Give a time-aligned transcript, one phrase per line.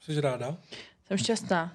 [0.00, 0.56] Jsi ráda?
[1.06, 1.72] Jsem šťastná.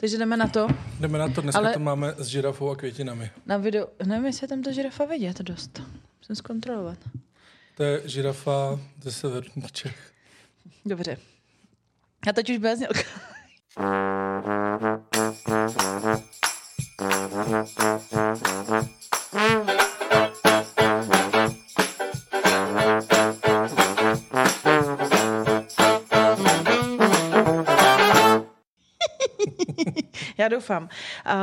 [0.00, 0.66] Takže jdeme na to.
[1.00, 3.30] Jdeme na to, dneska Ale- to máme s žirafou a květinami.
[3.46, 5.82] Na videu, nevím, jestli je tam ta žirafa vidět dost.
[6.20, 6.98] Musím zkontrolovat.
[7.76, 10.12] To je žirafa ze severních Čech.
[10.86, 11.16] Dobře.
[12.28, 13.00] A teď už byla znělka.
[30.38, 30.88] Já doufám.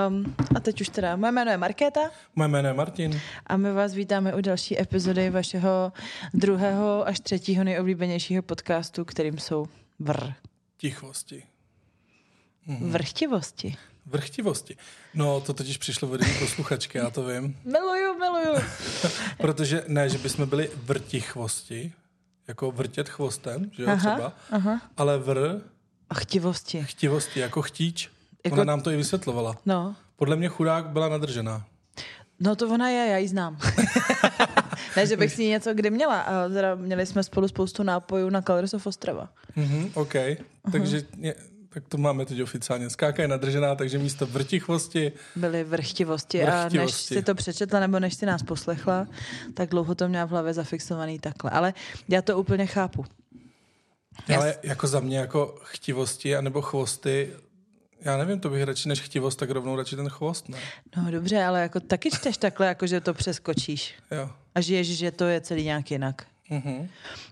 [0.08, 2.00] Um, a teď už teda, moje jméno je Markéta
[2.36, 3.22] Moje jméno je Martin.
[3.48, 5.94] a my vás vítáme u další epizody vašeho
[6.34, 9.66] druhého až třetího nejoblíbenějšího podcastu, kterým jsou
[10.00, 10.32] vr.
[10.78, 11.44] Tichosti.
[12.82, 13.76] Vrchtivosti.
[14.06, 14.78] Vrchtivosti.
[15.14, 17.58] No, to totiž přišlo jedné posluchačky, já to vím.
[17.66, 18.56] Miluju, miluju.
[19.38, 21.94] Protože ne, že bychom byli vrtichvosti,
[22.48, 24.82] jako vrtět chvostem, že jo, Aha, třeba, aha.
[24.98, 25.62] ale vr,
[26.10, 26.84] A chtivosti.
[26.84, 28.10] chtivosti, jako chtíč.
[28.46, 29.58] Jako- Ona nám to i vysvětlovala.
[29.66, 31.66] No, Podle mě chudák byla nadržená.
[32.40, 33.58] no to ona je, já ji znám.
[34.98, 38.30] ne, že bych s ní něco kdy měla, ale teda měli jsme spolu spoustu nápojů
[38.30, 39.30] na Colors of Ostrava.
[39.56, 40.14] Mhm, OK.
[40.72, 41.36] Takže je,
[41.70, 42.90] tak to máme teď oficiálně.
[42.90, 47.16] Skáka je nadržená, takže místo vrtichvosti Byly vrchtivosti, a než Vrchtivosti.
[47.16, 49.08] si to přečetla nebo než si nás poslechla,
[49.54, 51.52] tak dlouho to měla v hlavě zafixovaný takhle.
[51.52, 51.74] Ale
[52.10, 53.06] já to úplně chápu.
[54.38, 57.32] Ale jako za mě jako chtivosti anebo chvosty,
[58.06, 60.58] já nevím, to bych radši než chtivost, tak rovnou radši ten chvost, ne?
[60.98, 63.96] No dobře, ale jako taky čteš takhle, jako že to přeskočíš.
[64.12, 64.30] Jo.
[64.56, 66.28] A žiješ, že to je celý nějak jinak.
[66.50, 66.88] Mhm.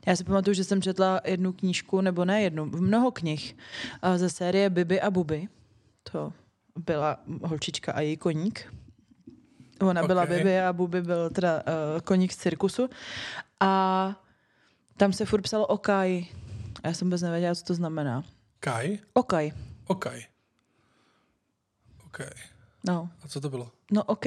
[0.06, 3.56] Já si pamatuju, že jsem četla jednu knížku, nebo ne jednu, mnoho knih
[4.02, 5.48] a ze série Bibi a Buby.
[6.12, 6.34] To
[6.76, 8.74] byla holčička a její koník.
[9.82, 10.30] Ona byla Ok.
[10.30, 12.90] Bibi a Buby byl teda uh, koník z cirkusu.
[13.60, 14.16] A
[14.98, 16.26] tam se furt psalo Okaj.
[16.84, 18.24] A já jsem vůbec nevěděla, co to znamená.
[18.60, 18.98] Kaj?
[19.14, 19.52] Okaj.
[19.88, 20.24] Okaj.
[22.14, 22.30] OK.
[22.88, 23.72] No, A co to bylo?
[23.92, 24.26] no OK.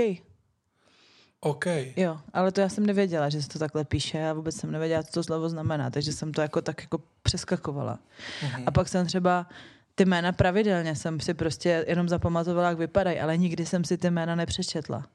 [1.40, 1.66] OK.
[1.96, 4.18] Jo, ale to já jsem nevěděla, že se to takhle píše.
[4.18, 7.98] Já vůbec jsem nevěděla, co to slovo znamená, takže jsem to jako tak jako přeskakovala.
[8.42, 8.62] Mhm.
[8.66, 9.46] A pak jsem třeba
[9.94, 14.10] ty jména pravidelně jsem si prostě jenom zapamatovala, jak vypadají, ale nikdy jsem si ty
[14.10, 15.06] jména nepřečetla.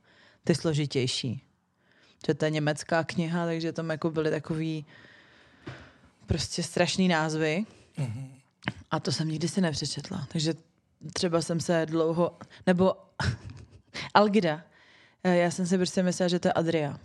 [0.43, 1.43] Ty složitější.
[2.27, 4.85] Že to je německá kniha, takže tam jako byly takový
[6.25, 7.65] prostě strašný názvy.
[7.97, 8.33] Mhm.
[8.91, 10.27] A to jsem nikdy si nepřečetla.
[10.31, 10.53] Takže
[11.13, 12.93] třeba jsem se dlouho, nebo
[14.13, 14.61] Algida.
[15.23, 16.97] Eh, Já jsem si prostě myslela, že to je Adria.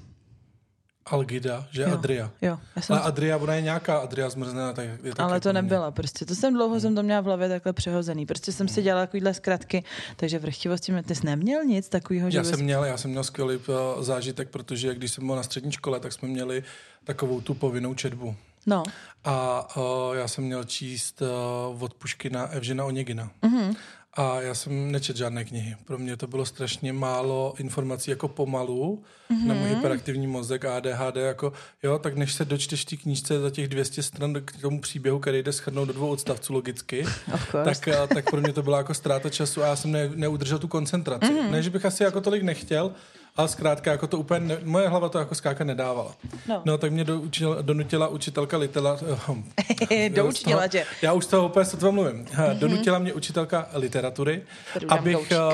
[1.06, 1.92] Algida, že Jo.
[1.92, 2.30] Adria.
[2.42, 5.90] Jo, já jsem Ale Adria, ona je nějaká Adria zmrznená, tak je ale to nebyla
[5.90, 6.24] prostě.
[6.24, 8.26] To jsem dlouho jsem to měla v hlavě takhle přehozený.
[8.26, 9.84] Prostě jsem si dělala takovýhle zkratky,
[10.16, 13.24] takže vrchtivosti mě, ty jsi neměl nic takového, že Já jsem měl, já jsem měl
[13.24, 16.64] skvělý uh, zážitek, protože když jsem byl na střední škole, tak jsme měli
[17.04, 18.36] takovou tu povinnou četbu.
[18.66, 18.82] No,
[19.25, 23.31] A uh, já jsem měl číst uh, od Puškina Evžena Onegina.
[23.43, 23.59] Mhm.
[23.60, 23.77] Mm-hmm.
[24.19, 25.77] A já jsem nečet žádné knihy.
[25.84, 29.41] Pro mě to bylo strašně málo informací jako pomalu Mhm.
[29.43, 29.47] mm-hmm.
[29.49, 31.16] na můj hyperaktivní mozek ADHD.
[31.16, 35.19] Jako, jo, tak než se dočteš té knížce za těch 200 stran k tomu příběhu,
[35.19, 37.06] který jde schrnout do dvou odstavců logicky,
[37.65, 40.59] tak, eh, tak pro mě to byla jako ztráta času a já jsem ne, neudržel
[40.59, 41.33] tu koncentraci.
[41.33, 41.37] Mhm.
[41.37, 41.50] Mm-hmm.
[41.50, 42.93] Ne, že bych asi jako tolik nechtěl,
[43.36, 46.14] ale zkrátka jako to úplně, ne, moje hlava to jako skáka nedávala.
[46.48, 46.62] No.
[46.64, 48.98] no tak mě doučil, donutila učitelka litela,
[50.14, 50.84] Doučila z toho- tě.
[51.02, 52.24] Já už z toho úplně sotva mluvím.
[52.24, 52.58] Mm-hmm.
[52.58, 54.42] Donutila mě učitelka literatury,
[54.74, 55.38] Tady dám abych douček.
[55.38, 55.44] uh,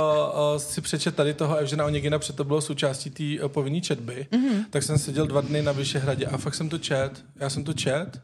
[0.53, 4.27] uh, si přečet tady toho Evžena Onegina, protože to bylo součástí té uh, povinné četby.
[4.33, 4.65] Mm-hmm.
[4.71, 7.11] Tak jsem seděl dva dny na Vyšehradě a fakt jsem to čet.
[7.37, 8.21] Já jsem to čet,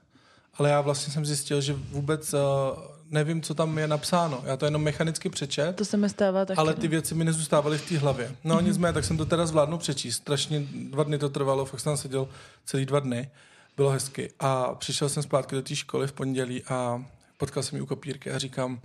[0.59, 2.41] ale já vlastně jsem zjistil, že vůbec uh,
[3.11, 4.43] nevím, co tam je napsáno.
[4.47, 5.77] Já to jenom mechanicky přečet.
[5.77, 6.59] To se mi stává taky.
[6.59, 6.81] Ale no.
[6.81, 8.37] ty věci mi nezůstávaly v té hlavě.
[8.45, 8.65] No mm-hmm.
[8.65, 10.17] nicméně, tak jsem to teda zvládnul přečíst.
[10.17, 10.61] Strašně
[10.91, 12.29] dva dny to trvalo, fakt jsem tam seděl
[12.65, 13.31] celý dva dny.
[13.77, 14.31] Bylo hezky.
[14.41, 17.05] A přišel jsem zpátky do té školy v pondělí a
[17.37, 18.81] potkal jsem ji u kopírky a říkám,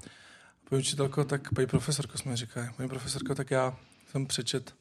[0.69, 3.75] paní učitelko, tak paní profesorko, jsme říkali, paní profesorko, tak já
[4.11, 4.73] jsem přečet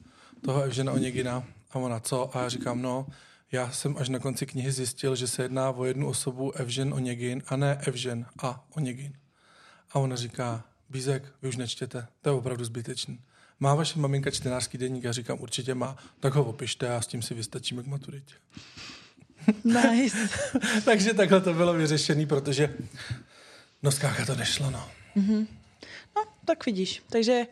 [0.45, 2.37] toho Evžena Onegina a ona co?
[2.37, 3.07] A já říkám, no,
[3.53, 7.43] já jsem až na konci knihy zjistil, že se jedná o jednu osobu Evžen Onegin
[7.49, 9.13] a ne Evžen a Onegin.
[9.93, 13.21] A ona říká, Bízek, vy už nečtěte, to je opravdu zbytečný.
[13.61, 15.05] Má vaše maminka čtenářský deník?
[15.05, 15.97] Já říkám, určitě má.
[16.21, 18.35] Tak ho opište a s tím si vystačíme k maturitě.
[19.65, 20.29] Nice.
[20.85, 22.75] Takže takhle to bylo vyřešené, protože
[23.83, 24.89] no skáka to nešlo, no.
[26.17, 27.03] No, tak vidíš.
[27.11, 27.47] Takže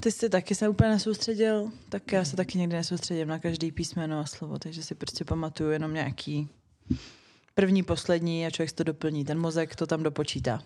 [0.00, 4.20] ty jsi taky se úplně nesoustředil, tak já se taky někdy nesoustředím na každý písmeno
[4.20, 6.48] a slovo, takže si prostě pamatuju jenom nějaký
[7.54, 9.24] první, poslední a člověk si to doplní.
[9.24, 10.62] Ten mozek to tam dopočítá.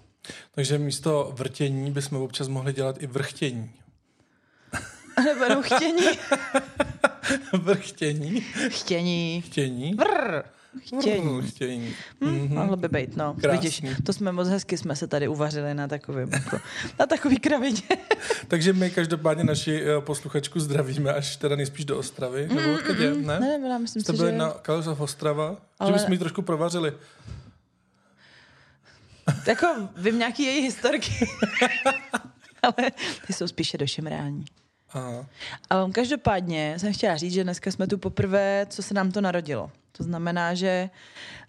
[0.54, 3.70] Takže místo vrtění bychom občas mohli dělat i vrchtění.
[5.24, 6.06] Nebo jenom chtění.
[7.52, 8.40] vrchtění.
[8.68, 9.42] Chtění.
[9.46, 9.94] Chtění.
[9.94, 10.42] Vrr.
[10.80, 11.20] chtění.
[11.24, 11.94] Mm, chtění.
[12.20, 12.54] Hm, Mhm.
[12.54, 13.34] Mohlo by být, no.
[13.40, 13.58] Krásný.
[13.58, 16.58] Vidíš, to jsme moc hezky jsme se tady uvařili na takovým, jako,
[17.00, 17.82] na takový kravině.
[18.48, 22.48] Takže my každopádně naši eh, posluchačku zdravíme, až teda nejspíš do Ostravy.
[22.54, 23.14] Nebo odkud je?
[23.14, 23.40] Ne?
[23.40, 24.38] Ne, ne, myslím Jste si, byli že...
[24.38, 24.54] na
[24.92, 25.50] of Ostrava?
[25.50, 26.92] Že Ale- bychom ji trošku provařili.
[29.46, 29.66] Jako
[29.96, 31.12] vím nějaký její historky.
[32.62, 32.90] Ale
[33.26, 34.44] ty jsou spíše do šimrání.
[34.90, 35.26] Aha.
[35.84, 39.70] Um, každopádně jsem chtěla říct, že dneska jsme tu poprvé, co se nám to narodilo.
[39.96, 40.90] To znamená, že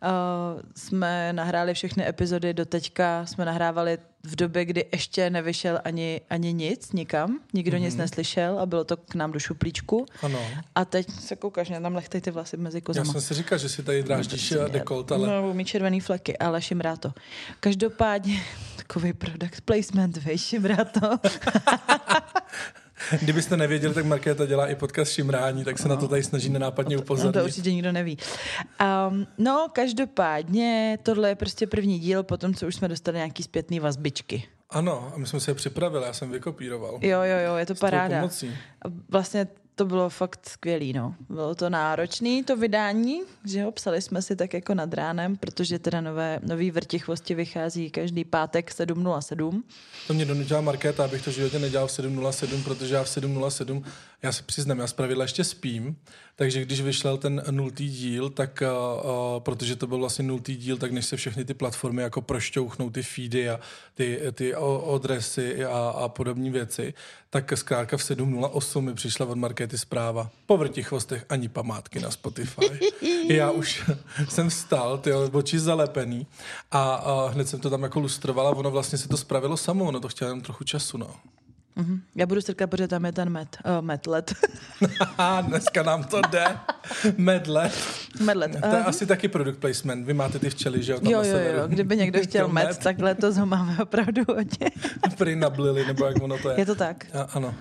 [0.04, 6.22] uh, jsme nahráli všechny epizody do teďka, jsme nahrávali v době, kdy ještě nevyšel ani,
[6.30, 7.82] ani nic nikam, nikdo mm-hmm.
[7.82, 10.06] nic neslyšel a bylo to k nám do šuplíčku.
[10.22, 10.40] Ano.
[10.76, 13.12] A teď se koukáš, mě tam lechtej ty vlasy mezi Já kozama.
[13.14, 15.28] jsem si říkal, že si tady dráždíš a dekolt, ale...
[15.28, 17.14] No, mít červený fleky, ale šimrá to.
[17.60, 18.42] Každopádně,
[18.76, 21.20] takový product placement, vej, šimrá to.
[23.22, 26.96] Kdybyste nevěděli, tak Markéta dělá i podcast Šimrání, tak se na to tady snaží nenápadně
[26.96, 27.44] No to upozornit.
[27.44, 28.18] určitě nikdo neví.
[29.10, 33.80] Um, no, každopádně, tohle je prostě první díl, potom, co už jsme dostali nějaký zpětný
[33.80, 34.44] vazbičky.
[34.70, 37.00] Ano, a my jsme se je připravili, já jsem vykopíroval.
[37.02, 38.16] Jo, jo, jo, je to paráda.
[38.20, 38.58] pomocí.
[39.10, 41.16] Vlastně to bylo fakt skvělý, no.
[41.30, 45.80] Bylo to náročný, to vydání, že jo, psali jsme si tak jako nad ránem, protože
[45.80, 49.64] teda nové, nový vrtichvosti vychází každý pátek 7.07.
[50.08, 53.84] To mě donutila Markéta, abych to životě nedělal v 7.07, protože já v 7.07,
[54.24, 55.96] já se přiznám, já zpravidla ještě spím,
[56.36, 58.64] takže když vyšel ten nultý díl, tak
[59.04, 62.90] uh, protože to byl vlastně nultý díl, tak než se všechny ty platformy jako prošťouchnou
[62.90, 63.60] ty feedy a
[63.94, 66.94] ty, ty o- adresy a, a podobné věci,
[67.36, 70.30] tak zkrátka v 7.08 mi přišla od Markéty zpráva.
[70.46, 72.80] Po vrtichvostech ani památky na Spotify.
[73.28, 73.84] já už
[74.30, 76.28] jsem vstal, ty oči zalepený
[76.72, 80.00] a, a hned jsem to tam jako lustrovala, ono vlastně se to spravilo samo, ono
[80.00, 81.16] to chtělo jenom trochu času, no.
[81.76, 82.02] Mhm.
[82.16, 84.34] Já budu strkat, protože tam je ten met, uh, metlet.
[85.00, 86.46] Haha, dneska nám to jde.
[87.18, 87.72] Medle.
[88.20, 88.52] medlet.
[88.62, 90.06] To je Uh, asi taky product placement.
[90.06, 91.00] Vy máte ty včely, že jo?
[91.00, 92.68] tam jo, jo, jo, kdyby někdo chtěl med.
[92.68, 94.72] met, tak letos ho máme opravdu hodně.
[95.18, 96.60] Prý nablili, nebo jak ono to je.
[96.60, 97.06] Je to tak.
[97.14, 97.54] A, ano.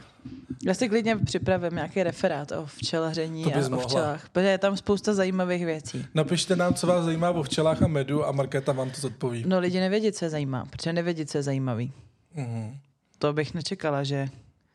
[0.67, 3.87] Já si klidně připravím nějaký referát o včelaření a bys o mohla.
[3.89, 6.07] včelách, protože je tam spousta zajímavých věcí.
[6.15, 9.45] Napište nám, co vás zajímá o včelách a medu a Markéta vám to zodpoví.
[9.47, 11.93] No lidi nevědí, co je zajímá, protože nevědí, co je zajímavý.
[12.35, 12.77] Mhm.
[13.25, 14.29] To bych nečekala, že...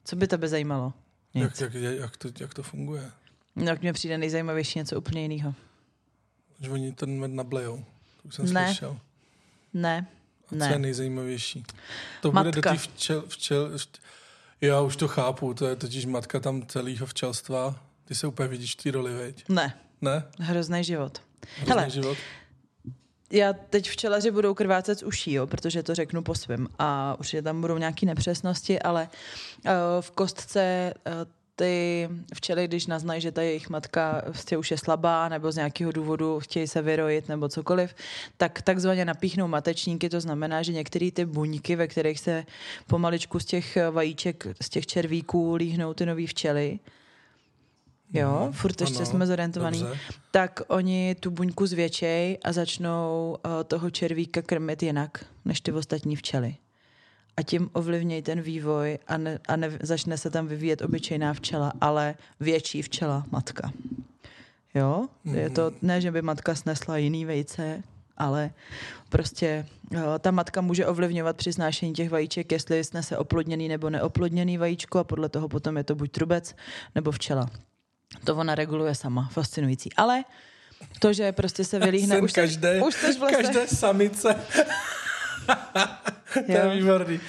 [0.05, 0.93] Co by tebe zajímalo?
[1.33, 1.61] Nic.
[1.61, 3.11] Jak, jak, jak, to, jak to funguje?
[3.55, 5.53] No, jak mně přijde nejzajímavější něco úplně jiného.
[6.61, 7.85] Že oni ten med nablejou.
[8.21, 8.65] To už jsem Ne.
[8.65, 8.99] slyšel.
[9.73, 10.07] Ne,
[10.47, 10.79] A co je ne.
[10.79, 11.63] nejzajímavější?
[12.21, 12.71] To bude do Matka.
[12.71, 13.99] té včel, včel, včel,
[14.61, 17.83] já už to chápu, to je totiž matka tam celého včelstva.
[18.05, 19.43] Ty se úplně vidíš té roli, veď?
[19.49, 20.23] Ne, Ne?
[20.39, 21.21] hrozný život.
[21.57, 22.17] Hrozný Hele, život.
[23.31, 26.67] Já teď včelaři budou krvácet z uší, jo, protože to řeknu po svém.
[26.79, 29.09] A určitě tam budou nějaké nepřesnosti, ale
[29.65, 29.71] uh,
[30.01, 31.13] v kostce uh,
[31.59, 35.91] ty včely, když naznají, že ta jejich matka vlastně už je slabá nebo z nějakého
[35.91, 37.95] důvodu chtějí se vyrojit nebo cokoliv,
[38.37, 42.45] tak takzvaně napíchnou matečníky, to znamená, že některé ty buňky, ve kterých se
[42.87, 46.79] pomaličku z těch vajíček, z těch červíků líhnou ty nový včely,
[48.13, 49.79] Jo, Mhm, furt ještě ano, jsme zorientovaný.
[49.79, 49.99] dobře.
[50.31, 56.15] Tak oni tu buňku zvětšej a začnou uh, toho červíka krmit jinak než ty ostatní
[56.15, 56.55] včely.
[57.37, 61.73] A tím ovlivnějí ten vývoj a, ne, a ne, začne se tam vyvíjet obyčejná včela,
[61.81, 63.71] ale větší včela matka.
[64.75, 65.07] Jo?
[65.33, 67.83] Je to ne, že by matka snesla jiný vejce,
[68.17, 68.51] ale
[69.09, 74.57] prostě uh, ta matka může ovlivňovat při snášení těch vajíček, jestli snese oplodněný nebo neoplodněný
[74.57, 76.55] vajíčko a podle toho potom je to buď trubec
[76.95, 77.49] nebo včela.
[78.23, 79.89] To ona reguluje sama, fascinující.
[79.97, 80.23] Ale
[80.99, 83.43] to, že prostě se vylíhne, Jsem už, seš- každé, už seš v lese.
[83.43, 84.35] každé samice.
[86.45, 87.19] to je výborný.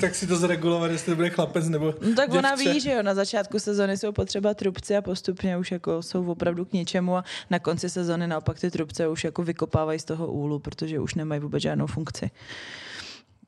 [0.00, 2.72] Tak si to zregulovat, jestli to bude chlapec nebo No tak ona děvče.
[2.72, 6.64] ví, že jo, na začátku sezony jsou potřeba trubci a postupně už jako jsou opravdu
[6.64, 10.58] k něčemu a na konci sezony naopak ty trubce už jako vykopávají z toho úlu,
[10.58, 12.30] protože už nemají vůbec žádnou funkci.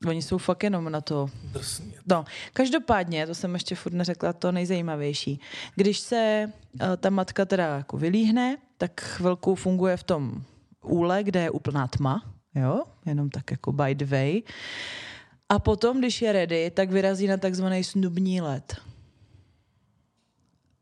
[0.07, 1.27] Oni jsou fakt jenom na to.
[2.09, 5.39] No, každopádně, to jsem ještě furt neřekla, to nejzajímavější.
[5.75, 10.43] Když se uh, ta matka teda jako vylíhne, tak chvilku funguje v tom
[10.83, 14.41] úle, kde je úplná tma, jo, jenom tak jako by the way.
[15.49, 18.75] A potom, když je ready, tak vyrazí na takzvaný snubní let.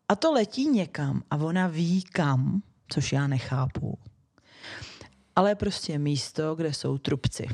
[0.07, 3.97] A to letí někam a ona ví kam, což já nechápu.
[5.35, 7.47] Ale prostě místo, kde jsou trubci.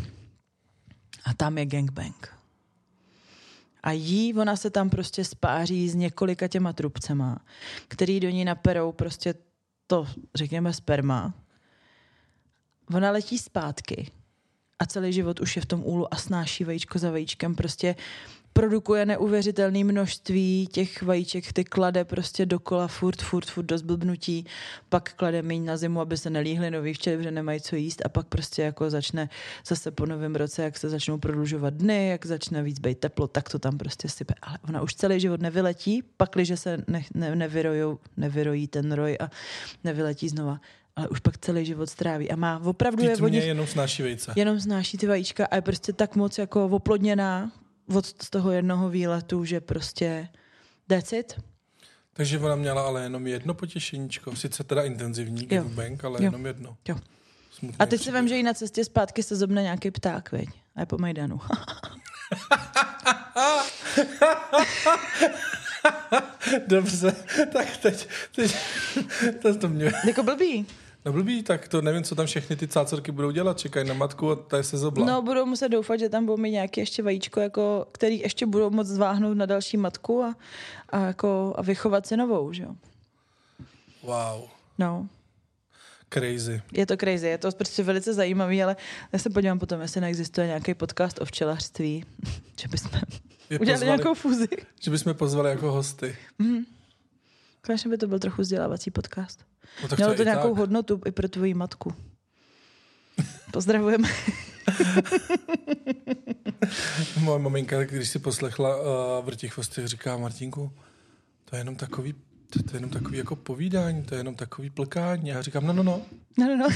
[1.26, 2.40] A tam je gangbang.
[3.84, 7.38] A jí, ona se tam prostě spáří s několika těma trubcema,
[7.88, 9.34] který do ní naperou prostě
[9.88, 11.34] to, řekněme, sperma.
[12.94, 14.12] Ona letí zpátky
[14.80, 17.56] a celý život už je v tom úlu a snáší vajíčko za vajíčkem.
[17.56, 17.96] Prostě
[18.54, 24.46] produkuje neuvěřitelné množství těch vajíček, ty klade prostě dokola furt, furt, furt do zblbnutí,
[24.90, 28.10] pak klade míň na zimu, aby se nelíhly nový včely, protože nemají co jíst a
[28.10, 29.30] pak prostě jako začne
[29.68, 33.50] zase po novém roce, jak se začnou prodlužovat dny, jak začne víc být teplo, tak
[33.50, 34.34] to tam prostě sype.
[34.42, 39.30] Ale ona už celý život nevyletí, pakliže se ne, ne, nevyrojou, nevyrojí ten roj a
[39.84, 40.60] nevyletí znova
[40.96, 44.34] ale už pak celý život stráví a má opravdu je Vždyť nich, jenom snáší vejce.
[44.36, 47.52] jenom znáší ty vajíčka a je prostě tak moc jako oplodněná
[47.96, 50.28] od z toho jednoho výletu, že prostě
[50.88, 51.40] that's it.
[52.14, 54.36] Takže ona měla ale jenom jedno potěšeníčko.
[54.36, 56.24] Sice teda intenzivní bank, ale Jo.
[56.24, 56.78] jenom jedno.
[56.88, 56.96] Jo.
[57.52, 60.50] Smutný A teď si vím, že i na cestě zpátky se zobne nějaký pták, veď?
[60.76, 61.40] A je po Majdanu.
[66.68, 67.16] Dobře,
[67.54, 68.56] tak teď, teď
[69.42, 69.92] to, to mě...
[70.08, 70.66] jako blbý.
[71.10, 73.60] No blbý, tak to nevím, co tam všechny ty cácorky budou dělat.
[73.60, 75.06] Čekají na matku a ta je se zobla.
[75.06, 78.70] No, budou muset doufat, že tam budou mít nějaké ještě vajíčko, jako, který ještě budou
[78.70, 80.36] moc zváhnout na další matku a,
[80.90, 82.76] a, jako, a vychovat si novou, že jo?
[84.04, 85.08] Wow, No,
[86.14, 86.62] crazy.
[86.74, 88.76] je to crazy, je to prostě velice zajímavý, ale
[89.14, 92.06] já se podívám potom, jestli neexistuje nějaký podcast o včelařství,
[92.62, 92.92] že bychom
[93.50, 94.48] Je udělali pozvali, nějakou fúzi.
[94.82, 96.18] Že bychom pozvali jako hosty.
[97.66, 99.49] Konečně by to byl trochu vzdělávací podcast.
[99.82, 100.58] No, tak Mělo to nějakou tak.
[100.58, 101.94] hodnotu i pro tvoji matku.
[103.52, 104.10] Pozdravujeme.
[107.20, 108.78] Moje maminka, když si poslechla
[109.20, 110.72] uh, chvostech, říká Martinku,
[111.46, 112.16] to je jenom takový
[112.50, 115.32] to, to je jenom takový jako povídání, to je jenom takový plkání.
[115.32, 116.02] A já říkám, no, no, no.
[116.38, 116.68] No, no, no.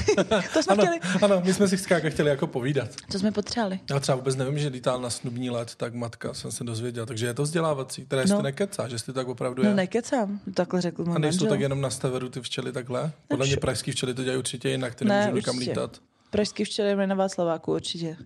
[0.52, 1.00] To jsme Ano, chtěli.
[1.22, 2.88] ano, my jsme si skáka chtěli jako povídat.
[3.12, 3.80] To jsme potřebovali.
[3.90, 7.06] Já třeba vůbec nevím, že lítal na snubní let, tak matka jsem se dozvěděl.
[7.06, 8.06] Takže je to vzdělávací.
[8.06, 8.42] Teda jestli No.
[8.42, 9.74] nekecá, že to tak opravdu No je.
[9.74, 13.12] nekecám, takhle řekl můj A nejsou tak jenom na steveru ty včely takhle?
[13.28, 15.98] Podle mě pražský včely to dělají určitě jinak, ty Ne, nemůžou nikam lítat.
[16.30, 18.16] Pražský včely mají na Václaváku určitě.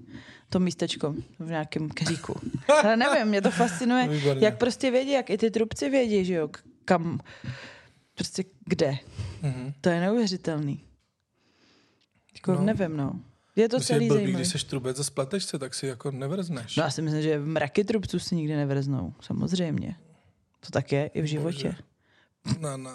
[0.50, 2.40] To místečko v nějakém keříku.
[2.84, 4.44] Ale nevím, mě to fascinuje, Výborně.
[4.46, 6.48] jak prostě vědí, jak i ty trubci vědí, že jo,
[6.88, 7.20] kam,
[8.14, 8.98] prostě kde.
[9.42, 9.72] Mhm.
[9.80, 10.84] To je neuvěřitelný.
[12.34, 12.60] Jako No.
[12.62, 13.20] nevím, no.
[13.56, 14.42] Je to Myslím, celý blbý, zajímavý.
[14.42, 16.76] když seš trubec a spleteš se, tak si jako nevrzneš.
[16.76, 19.14] No já si myslím, že mraky trubců si nikdy nevreznou.
[19.20, 19.96] Samozřejmě.
[20.60, 21.74] To tak je i v životě.
[22.60, 22.90] No, no.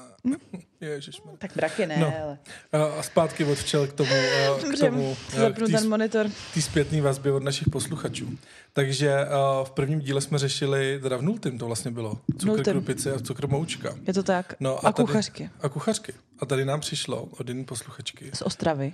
[0.81, 1.38] Ježišmarja.
[1.38, 2.10] Tak mraky ne, No.
[2.10, 2.38] no.
[2.72, 2.89] ale...
[2.98, 6.27] A zpátky od včel k tomu, a k Dobře, tomu, k té ten monitor.
[6.53, 8.38] té zpětné vazbě od našich posluchačů.
[8.74, 13.13] Takže a, v prvním díle jsme řešili, teda v nultým to vlastně bylo, cukr krupice
[13.13, 13.95] a cukr moučka.
[14.07, 14.55] Je to tak.
[14.60, 15.50] No, a, a tady- kuchařky.
[15.62, 16.13] A kuchařky.
[16.39, 18.31] A tady nám přišlo od jiné posluchačky.
[18.33, 18.91] Z Ostravy.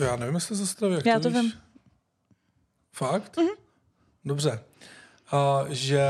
[0.00, 1.52] Já nevím, jestli z Ostravy, jak Já to, to vím.
[2.92, 3.36] Fakt?
[4.24, 4.60] Dobře.
[5.32, 6.02] A, že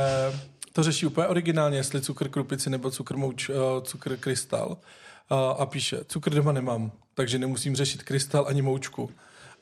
[0.72, 4.76] to řeší úplně originálně, jestli cukr krupici nebo cukr, mouč, uh, cukr krystal.
[5.30, 9.10] A, a píše, cukr doma nemám, takže nemusím řešit krystal ani moučku.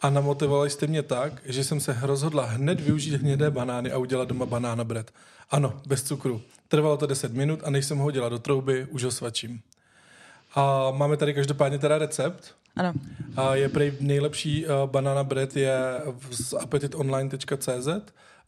[0.00, 4.28] A namotivovali jste mě tak, že jsem se rozhodla hned využít hnědé banány a udělat
[4.28, 5.10] doma banána bread.
[5.50, 6.42] Ano, bez cukru.
[6.68, 9.60] Trvalo to 10 minut a než jsem ho hodila do trouby, už ho svačím.
[10.54, 12.54] A máme tady každopádně teda recept.
[12.76, 12.92] Ano.
[13.36, 15.78] A je prej nejlepší uh, banana bread je
[16.30, 17.88] z appetitonline.cz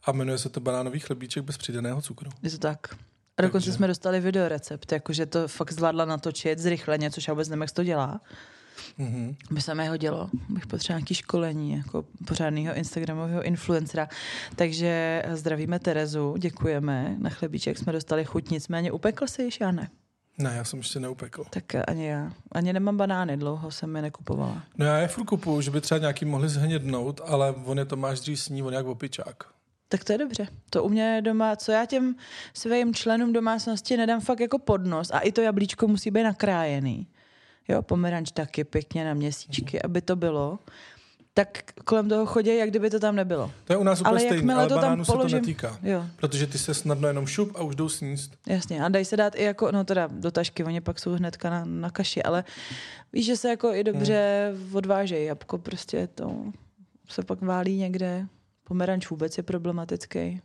[0.03, 2.29] a jmenuje se to banánový chlebíček bez přidaného cukru.
[2.43, 2.79] Je to tak.
[3.37, 7.49] A dokonce Takže- jsme dostali videorecept, jakože to fakt zvládla natočit zrychleně, což já vůbec
[7.49, 8.21] nevím, jak to dělá.
[8.99, 9.35] Mm-hmm.
[9.51, 10.29] By se mi hodilo.
[10.49, 14.09] Bych potřebovala nějaký školení, jako pořádného Instagramového influencera.
[14.55, 17.15] Takže zdravíme Terezu, děkujeme.
[17.19, 19.89] Na chlebíček jsme dostali chuť, nicméně upekl se již, já ne.
[20.37, 21.43] Ne, já jsem ještě neupekl.
[21.49, 22.31] Tak ani já.
[22.51, 24.63] Ani nemám banány, dlouho jsem je nekupovala.
[24.77, 28.19] No já je furt kupuju, že by třeba nějaký mohli zhnědnout, ale on je Tomáš
[28.19, 29.43] dřív sní, on jak opičák.
[29.91, 30.47] Tak to je dobře.
[30.69, 32.15] To u mě doma, co já těm
[32.53, 37.07] svým členům domácnosti nedám fakt jako podnos a i to jablíčko musí být nakrájený.
[37.67, 40.59] Jo, pomeranč taky pěkně na měsíčky, aby to bylo.
[41.33, 43.51] Tak kolem toho chodí, jak kdyby to tam nebylo.
[43.63, 45.79] To je u nás úplně Ale stejný, ale to tam banánu se to položím- netýká.
[45.83, 48.31] Jo, Protože ty se snadno jenom šup a už jdou sníst.
[48.47, 48.83] jasně.
[48.83, 51.65] A dají se dát i jako, no teda do tašky, oni pak jsou hnedka na,
[51.65, 52.43] na kaši, ale
[53.13, 55.25] víš, že se jako i dobře odvážejí.
[55.25, 56.43] Jabko prostě to
[57.09, 58.27] se pak válí někde.
[58.71, 60.41] Pomeranč vůbec je problematický.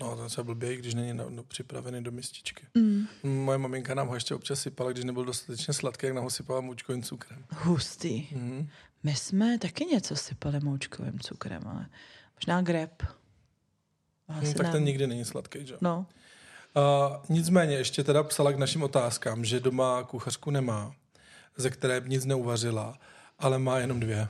[0.00, 2.66] No, to je třeba blbě, když není na, no, připravený do mističky.
[2.74, 3.06] Mm.
[3.22, 6.60] Moje maminka nám ho ještě občas sypala, když nebyl dostatečně sladký, jak nám ho sypala
[6.60, 7.44] moučkovým cukrem.
[7.50, 8.28] Hustý.
[8.32, 8.68] Mm.
[9.02, 11.86] My jsme taky něco sypali moučkovým cukrem, ale
[12.34, 13.02] možná grep.
[14.28, 14.72] Asi No, tak ne.
[14.72, 15.74] ten nikdy není sladký, že?
[15.80, 16.06] No,
[16.76, 20.92] Uh, nicméně ještě teda psala k našim otázkám, že doma kuchařku nemá,
[21.56, 22.98] ze které nic neuvařila,
[23.38, 24.28] ale má jenom dvě.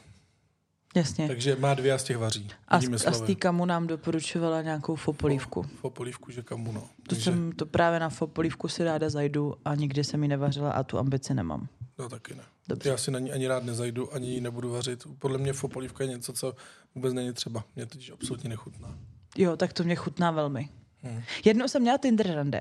[0.95, 1.27] Jasně.
[1.29, 2.49] Takže má dvě a z těch vaří.
[2.69, 5.63] A, z- a z té kamu nám doporučovala nějakou fopolívku.
[5.63, 6.81] Fopolívku, že kamu no.
[6.81, 10.71] To Takže, jsem to právě na fopolívku si ráda zajdu a nikdy jsem ji nevařila
[10.73, 11.69] a tu ambici nemám.
[11.99, 12.43] no taky ne.
[12.69, 12.89] Dobře.
[12.89, 15.05] Já si na ní ani rád nezajdu, ani ji nebudu vařit.
[15.19, 16.55] Podle mě fopolívka je něco, co
[16.95, 17.65] vůbec není třeba.
[17.77, 18.95] Mě totiž absolutně nechutná.
[19.37, 20.69] Jo, tak to mě chutná velmi.
[21.03, 21.23] Hmm.
[21.45, 22.61] Jednou jsem měla Tinder rande.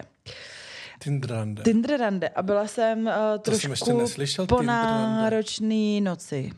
[1.04, 1.64] Tinder rande.
[1.64, 6.52] Tinder rande a byla jsem uh, trošku jsem ještě neslyšel, po náročný noci.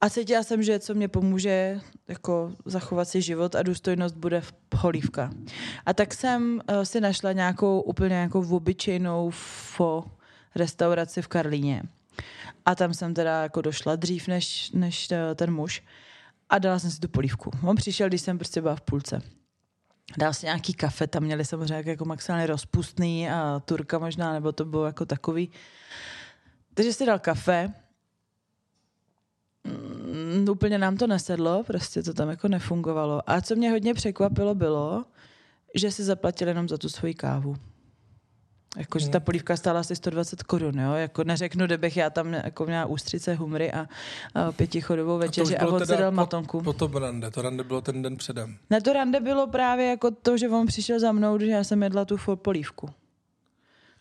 [0.00, 4.52] A cítila jsem, že co mě pomůže jako zachovat si život a důstojnost bude v
[4.74, 5.30] holívka.
[5.86, 10.04] A tak jsem uh, si našla nějakou úplně jako obyčejnou fo
[10.54, 11.82] restauraci v Karlíně.
[12.66, 15.82] A tam jsem teda jako došla dřív než, než eh, ten muž
[16.50, 17.50] a dala jsem si tu polívku.
[17.62, 19.22] On přišel, když jsem prostě byla v půlce.
[20.18, 24.64] Dal si nějaký kafe, tam měli samozřejmě jako maximálně rozpustný a turka možná, nebo to
[24.64, 25.50] bylo jako takový.
[26.74, 27.72] Takže si dal kafe,
[29.64, 33.22] mm, úplně nám to nesedlo, prostě to tam jako nefungovalo.
[33.26, 35.04] A co mě hodně překvapilo bylo,
[35.74, 37.56] že si zaplatil jenom za tu svoji kávu.
[38.76, 40.92] Jako, že ta polívka stála asi 120 korun, jo?
[40.92, 43.86] Jako neřeknu, kdybych já tam jako měla ústřice, humry a,
[44.34, 46.60] a pětichodovou večeři a, bylo on si dal po- matonku.
[46.60, 48.56] Po to rande, to rande bylo ten den předem.
[48.70, 51.82] Na to rande bylo právě jako to, že on přišel za mnou, že já jsem
[51.82, 52.90] jedla tu polívku.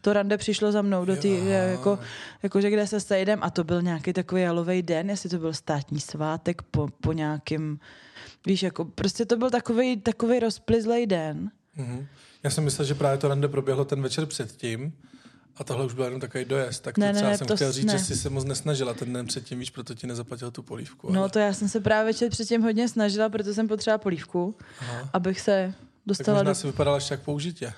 [0.02, 1.46] To rande přišlo za mnou do té, Jo.
[1.46, 2.00] jako,
[2.44, 5.54] jako, že kde se sejdem a to byl nějaký takový jalový den, jestli to byl
[5.54, 7.80] státní svátek po, po nějakým,
[8.46, 11.52] víš, jako prostě to byl takový, takový rozplizlej den.
[11.76, 12.08] Mhm.
[12.44, 14.94] Já jsem myslel, že právě to rande proběhlo ten večer předtím
[15.58, 16.84] a tohle už byl jenom takový dojezd.
[16.84, 17.98] Tak to Ne, ne, třeba ne, jsem to chtěl říct, ne.
[17.98, 21.12] že jsi se moc nesnažila ten den předtím, víš, proto ti nezaplatil tu polívku.
[21.14, 24.56] No ale- to já jsem se právě večer předtím hodně snažila, protože jsem potřebovala polívku,
[24.80, 25.10] Aha.
[25.14, 26.56] abych se Tak dostala možná do...
[26.56, 27.74] si vypadala ještě jak použitě.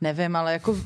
[0.00, 0.76] Nevím, ale jako,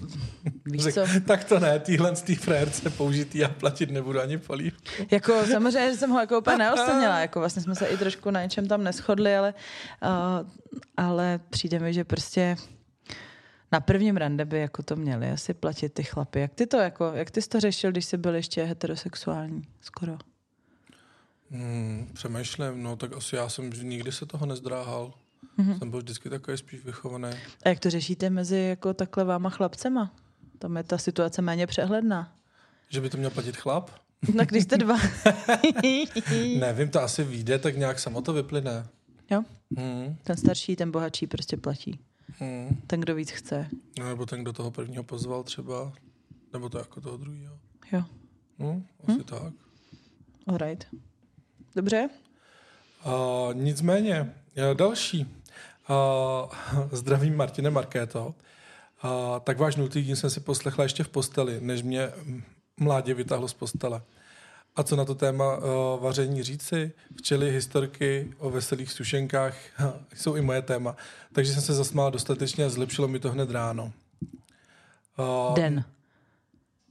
[0.67, 4.83] víš co, tak to ne, týhle z té frajerce použitý, já platit nebudu ani polívku.
[5.11, 8.43] Jako samozřejmě, že jsem ho jako úplně neocenila, jako vlastně jsme se i trošku na
[8.43, 9.55] něčem tam neschodli, ale,
[10.03, 10.49] uh,
[10.97, 12.57] ale přijde mi, že prostě
[13.73, 16.41] na prvním rande by jako to měli asi platit ty chlapy.
[16.41, 20.19] Jak ty to jako, jak ty jsi to řešil, když jsi byl ještě heterosexuální skoro?
[21.51, 25.13] Hmm, přemýšlím, no tak asi já jsem nikdy se toho nezdráhal.
[25.57, 25.69] Mhm.
[25.73, 25.79] Mm-hmm.
[25.79, 27.29] Jsem byl vždycky takový spíš vychovaný.
[27.65, 30.15] A jak to řešíte mezi jako takhle váma chlapcema?
[30.59, 32.33] Tam je ta situace méně přehledná.
[32.89, 33.91] Že by to měl platit chlap?
[34.35, 34.97] No když jste dva.
[36.59, 38.87] Nevím, to asi vyjde, tak nějak samo to vyplyne.
[39.31, 39.43] jo?
[39.77, 41.99] Hmm, Ten starší, ten bohatší prostě platí.
[42.39, 42.81] hmm.
[42.87, 43.67] Ten, kdo víc chce.
[43.99, 45.93] No, nebo ten, kdo toho prvního pozval třeba,
[46.53, 47.59] nebo to jako toho druhého.
[47.93, 48.05] Jo,
[48.59, 49.23] Hmm, asi hmm?
[49.25, 49.53] tak.
[50.47, 50.87] alright.
[51.77, 52.09] Dobře?
[53.07, 54.35] Uh, nicméně,
[54.75, 55.27] další.
[56.93, 58.35] Zdravím Martine Markéto.
[59.45, 62.13] Tak váš nultý díl jsem si poslechla ještě v posteli, než mě
[62.81, 64.03] mládě vytáhlo z postele.
[64.77, 65.65] A co na to téma uh,
[66.03, 66.93] vaření říci?
[67.19, 69.57] Včely, historky o veselých sušenkách
[70.15, 70.97] jsou i moje téma.
[71.33, 73.93] Takže jsem se zasmála dostatečně a zlepšilo mi to hned ráno.
[75.19, 75.85] Uh, Den.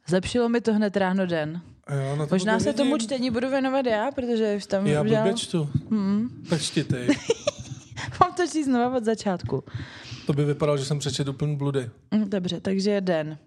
[0.07, 1.61] Zlepšilo mi to hned ráno den.
[1.91, 5.33] Jo, na to Možná se tomu čtení budu věnovat já, protože už tam Já udělal...
[5.33, 5.69] čtu.
[5.89, 6.29] Hmm.
[6.49, 7.07] Tak čti ty.
[8.21, 9.63] Mám to číst znova od začátku.
[10.25, 11.89] To by vypadalo, že jsem přečetl úplný bludy.
[12.25, 13.37] Dobře, takže den.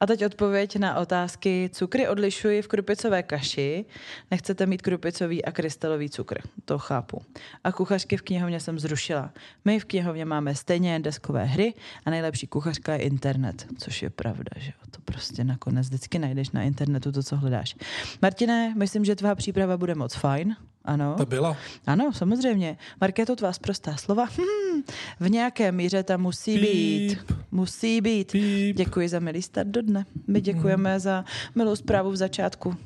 [0.00, 1.70] A teď odpověď na otázky.
[1.72, 3.84] Cukry odlišuji v krupicové kaši.
[4.30, 6.40] Nechcete mít krupicový a krystalový cukr.
[6.64, 7.22] To chápu.
[7.64, 9.32] A kuchařky v knihovně jsem zrušila.
[9.64, 13.66] My v knihovně máme stejně deskové hry a nejlepší kuchařka je internet.
[13.78, 14.72] Což je pravda, že.
[14.90, 17.76] To prostě nakonec vždycky najdeš na internetu to, co hledáš.
[18.22, 20.56] Martine, myslím, že tvá příprava bude moc fajn.
[20.84, 21.14] Ano.
[21.18, 21.56] To byla.
[21.86, 22.78] Ano, samozřejmě.
[23.00, 24.28] Markéto, tvá prostá slova.
[24.68, 24.82] Hmm,
[25.20, 27.18] v nějaké míře tam musí být.
[27.18, 27.38] Píp.
[27.50, 28.32] Musí být.
[28.32, 28.76] Píp.
[28.76, 30.04] Děkuji za milý start do dne.
[30.26, 32.76] My děkujeme za milou zprávu v začátku.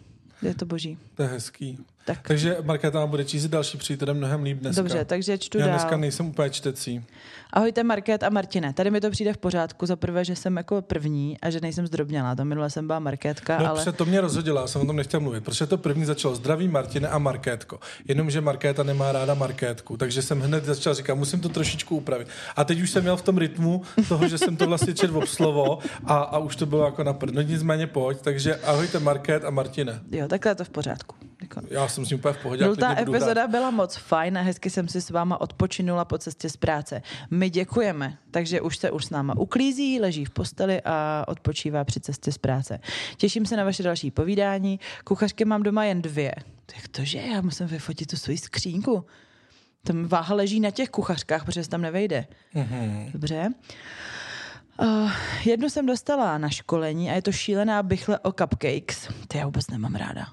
[0.42, 0.98] Je to boží.
[1.14, 1.78] To je hezký.
[2.04, 4.82] Tak, Takže Markéta nám bude číst další přítelem mnohem líp dneska.
[4.82, 5.74] dobře, takže čtu Já dál.
[5.74, 7.04] dneska nejsem úplně čtecí.
[7.52, 8.72] Ahojte Market a Martine.
[8.72, 9.86] Tady mi to přijde v pořádku.
[9.86, 12.34] Za prvé, že jsem jako první a že nejsem zdrobnělá.
[12.34, 13.92] To minule jsem byla Markétka, No, ale...
[13.92, 17.08] to mě rozhodilo, já jsem o tom nechtěl mluvit, protože to první začalo zdraví Martine
[17.08, 17.78] a Markétko.
[18.08, 22.28] Jenomže Markéta nemá ráda Markétku, takže jsem hned začal říkat, musím to trošičku upravit.
[22.56, 25.78] A teď už jsem měl v tom rytmu toho, že jsem to vlastně četl slovo
[26.04, 27.34] a, a už to bylo jako na prd.
[27.34, 30.00] No nicméně pojď, takže ahojte Markét a Martine.
[30.10, 31.16] Jo, takhle je to v pořádku.
[31.56, 31.74] Jako...
[31.74, 32.64] Já jsem s ním úplně v pohodě.
[32.64, 36.48] Nultá budu epizoda byla moc fajn a hezky jsem si s váma odpočinula po cestě
[36.48, 37.02] z práce.
[37.30, 42.00] My děkujeme, takže už se už s náma uklízí, leží v posteli a odpočívá při
[42.00, 42.80] cestě z práce.
[43.16, 44.80] Těším se na vaše další povídání.
[45.04, 46.34] Kuchařky mám doma jen dvě.
[46.76, 49.04] Jak to, že já musím vyfotit tu svoji skřínku?
[49.84, 52.26] Tam váha leží na těch kuchařkách, protože se tam nevejde.
[52.54, 53.10] Mhm.
[53.12, 53.48] Dobře.
[54.82, 55.10] Uh,
[55.44, 59.08] jednu jsem dostala na školení a je to šílená bychle o cupcakes.
[59.28, 60.26] Ty já vůbec nemám ráda.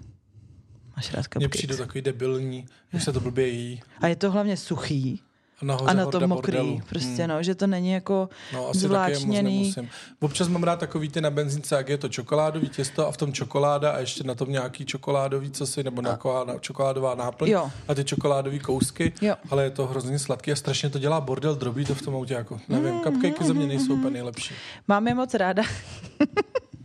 [1.00, 3.82] Máš rád Mně přijde takový debilní, jak se to blbě jí.
[4.02, 5.22] A je to hlavně suchý.
[5.62, 6.82] A, nahoře A na to mokrý, bordelu.
[6.90, 7.28] prostě Hmm.
[7.28, 9.76] no, že to není jako No, asi taky je moc zvláčněný.
[10.20, 13.34] Občas mám rád takový ty na benzínce, jak je to čokoládový těsto a v tom
[13.34, 17.72] čokoláda a ještě na tom nějaký čokoládový cosi, nebo nějaká na- čokoládová náplň Jo.
[17.88, 19.36] a ty čokoládové kousky, Jo.
[19.50, 22.34] ale je to hrozně sladký a strašně to dělá bordel, drobí to v tom autě,
[22.34, 24.54] jako nevím, cupcakey za mě nejsou úplně nejlepší.
[24.88, 25.64] Mám je moc ráda.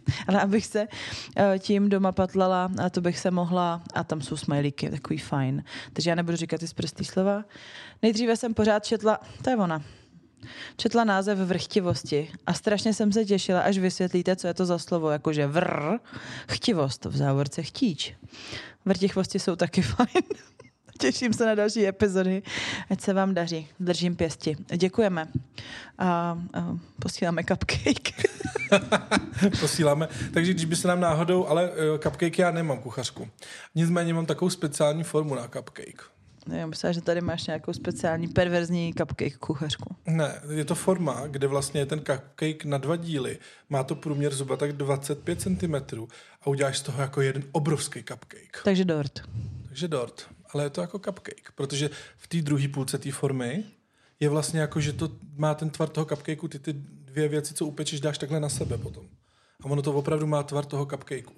[0.28, 0.88] Ale abych se
[1.36, 5.64] eh, tím doma patlala, a to bych se mohla, a tam jsou smajlíky, takový fajn.
[5.92, 7.44] Takže já nebudu říkat ty zprostý slova.
[8.02, 9.82] Nejdříve jsem pořád četla, to je ona,
[10.76, 15.10] četla název vrchtivosti a strašně jsem se těšila, až vysvětlíte, co je to za slovo,
[15.10, 15.98] jakože vr,
[16.48, 18.14] chtivost, v závorce chtíč.
[18.84, 20.24] Vrtichvosti jsou taky fajn.
[20.98, 22.42] Těším se na další epizody.
[22.90, 23.68] Ať se vám daří.
[23.80, 24.57] Držím pěsti.
[24.76, 25.28] Děkujeme.
[25.98, 28.09] A, a posíláme cupcake.
[29.61, 30.09] Posíláme.
[30.35, 33.28] Takže když by se nám náhodou, ale uh, cupcake já nemám kuchařku.
[33.74, 36.02] Nicméně mám takovou speciální formu na cupcake.
[36.52, 39.96] Já myslím, že tady máš nějakou speciální perverzní cupcake kuchařku.
[40.07, 43.38] Ne, je to forma, kde vlastně je ten cupcake na dva díly.
[43.68, 45.74] Má to průměr zhruba tak 25 cm
[46.42, 48.61] a uděláš z toho jako jeden obrovský cupcake.
[48.64, 49.22] Takže dort.
[49.68, 50.28] Takže dort.
[50.54, 53.64] Ale je to jako cupcake, protože v té druhé půlce té formy
[54.20, 56.72] je vlastně jako, že to má ten tvar toho cupcakeu, ty ty
[57.04, 59.04] dvě věci, co upečeš, dáš takhle na sebe potom.
[59.62, 61.30] A ono to opravdu má tvar toho cupcakeu.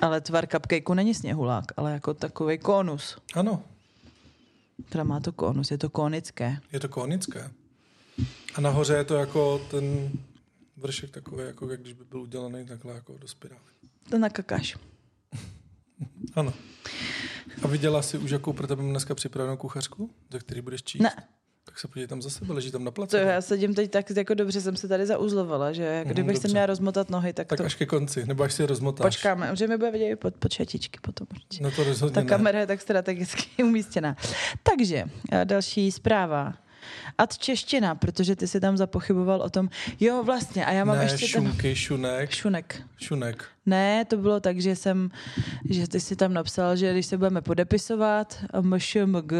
[0.00, 3.18] Ale tvar cupcakeu není sněhulák, ale jako takový konus.
[3.34, 3.64] Ano,
[4.88, 6.58] Teda má to konus, je to konické.
[6.72, 7.50] je to konické.
[8.54, 10.10] A nahoře je to jako ten
[10.76, 13.62] vršek takový, jako jak když by byl udělaný takhle jako do spirály.
[14.10, 14.76] To nakakáš.
[16.34, 16.52] Ano.
[17.62, 21.02] A viděla jsi už, jakou pro tebe dneska připravenou kuchařku, ze který budeš číst?
[21.02, 21.10] Ne,
[21.64, 23.18] Tak se podívej tam za sebe, leží tam na to place.
[23.18, 26.42] já sedím teď tak jako dobře, jsem se tady zauzlovala, že jak Mhm, kdybych se
[26.42, 26.52] dobře.
[26.54, 29.06] měla rozmotat nohy, tak, Tak to až ke konci, nebo až si je rozmotáš.
[29.16, 31.26] počkáme, že mi bude vidět pod, pod šatičky potom.
[31.60, 32.26] No to rozhodně Ta ne.
[32.26, 34.16] kamera je tak strategicky umístěná.
[34.62, 36.54] Takže eh, další zpráva.
[37.18, 39.68] Ad čeština, protože ty si tam zapochyboval o tom.
[40.00, 41.28] Jo, vlastně, a já mám ne, ještě ten...
[41.28, 42.82] šunky, šunek, Šunek.
[42.96, 43.44] šunek.
[43.66, 45.10] Ne, to bylo tak, že jsem,
[45.70, 49.32] že ty si tam napsal, že když se budeme podepisovat MŠMG,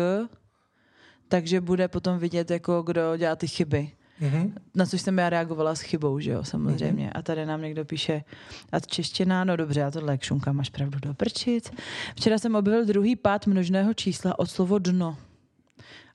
[1.29, 3.91] takže bude potom vidět, jako kdo dělá ty chyby.
[4.21, 4.55] Mhm.
[4.75, 7.11] Na což jsem já reagovala s chybou, že jo, samozřejmě.
[7.11, 8.25] A tady nám někdo píše,
[8.73, 11.71] a čeština, no dobře, já tohle jak šunka, máš pravdu do prčic.
[12.17, 15.17] Včera jsem objevil druhý pád množného čísla od slovo dno.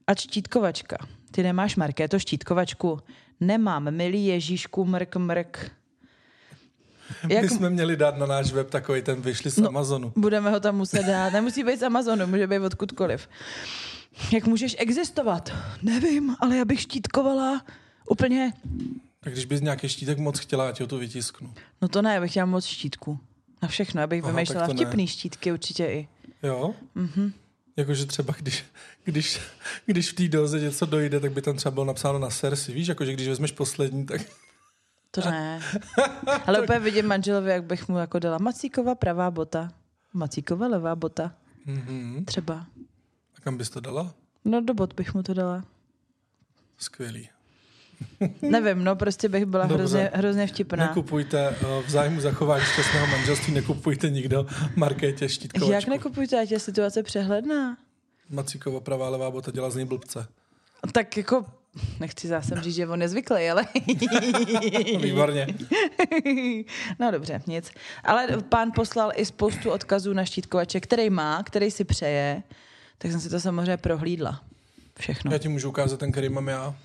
[0.08, 0.98] A štítkovačka.
[1.38, 3.00] Ty nemáš, Markéto, štítkovačku?
[3.40, 5.72] Nemám, milý Ježíšku, mrk, mrk.
[7.30, 9.68] Jak My jsme měli dát na náš web takový ten vyšli z No.
[9.68, 10.14] Amazonu.
[10.16, 11.34] budeme ho tam muset dát?
[11.34, 13.30] Nemusí být z Amazonu, může být odkudkoliv.
[14.34, 15.52] Jak můžeš existovat?
[15.82, 17.62] Nevím, ale já bych štítkovala
[18.10, 18.54] úplně
[19.20, 21.54] Tak když bys nějaký štítek moc chtěla, já ti ho tu vytisknu.
[21.82, 23.20] No to ne, já bych chtěla moc štítku.
[23.62, 24.78] Na všechno, já bych Aha, vymýšlela to ne.
[24.86, 26.08] vtipný štítky určitě i.
[26.44, 26.74] Jo?
[26.96, 27.34] Mhm.
[27.78, 28.66] Jakože třeba když,
[29.04, 29.40] když,
[29.86, 32.74] když v té doze něco dojde, tak by tam třeba bylo napsáno na sersi.
[32.74, 34.22] Víš, jakože když vezmeš poslední, tak
[35.12, 35.62] To ne.
[36.46, 39.72] Ale úplně vidím manželovi, jak bych mu jako dala Macíkova pravá bota.
[40.14, 41.36] Macíkova levá bota.
[41.68, 42.26] mm-hmm.
[42.26, 42.66] Třeba.
[43.38, 44.14] a kam bys to dala?
[44.46, 45.64] No do bot bych mu to dala.
[46.78, 47.30] Skvělý.
[48.42, 49.78] Nevím, no prostě bych byla Dobře.
[49.78, 50.88] hrozně, hrozně vtipná.
[50.88, 55.72] Nekupujte eh, v zájmu zachování šťastného manželství, nekupujte nikdo Markétě štítkovačku.
[55.72, 57.78] Jak nekupujte, ať je situace přehledná?
[58.30, 60.28] Macíkova pravá levá bota dělá z něj blbce.
[60.92, 61.46] Tak jako,
[62.00, 63.66] nechci zase říct, že on je zvyklý, ale...
[65.02, 65.48] Výborně.
[67.00, 67.72] no dobře, nic.
[68.04, 72.44] Ale pán poslal i spoustu odkazů na štítkovače, který má, který si přeje,
[72.98, 74.42] tak jsem si to samozřejmě prohlídla.
[75.00, 75.32] Všechno.
[75.32, 76.76] Já ti můžu ukázat ten, který mám já.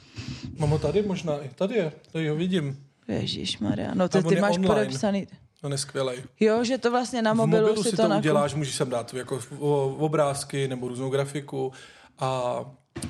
[0.59, 2.87] Mám ho tady možná, i tady je, tady ho vidím.
[3.09, 3.95] Ježíš Maria.
[3.95, 4.75] No A ty, máš online.
[4.75, 5.27] podepsaný.
[5.63, 6.23] On je skvělej.
[6.41, 8.75] Jo, že to vlastně na V mobilu, mobilu si si to, to nakup- uděláš, můžeš
[8.75, 9.41] sem dát jako
[9.99, 11.73] obrázky nebo různou grafiku
[12.19, 12.61] a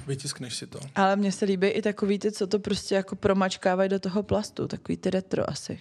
[0.07, 0.81] vytiskneš si to.
[0.95, 4.69] Ale mně se líbí i takový ty, co to prostě jako promačkávají do toho plastu.
[4.69, 5.79] Takový ty retro asi.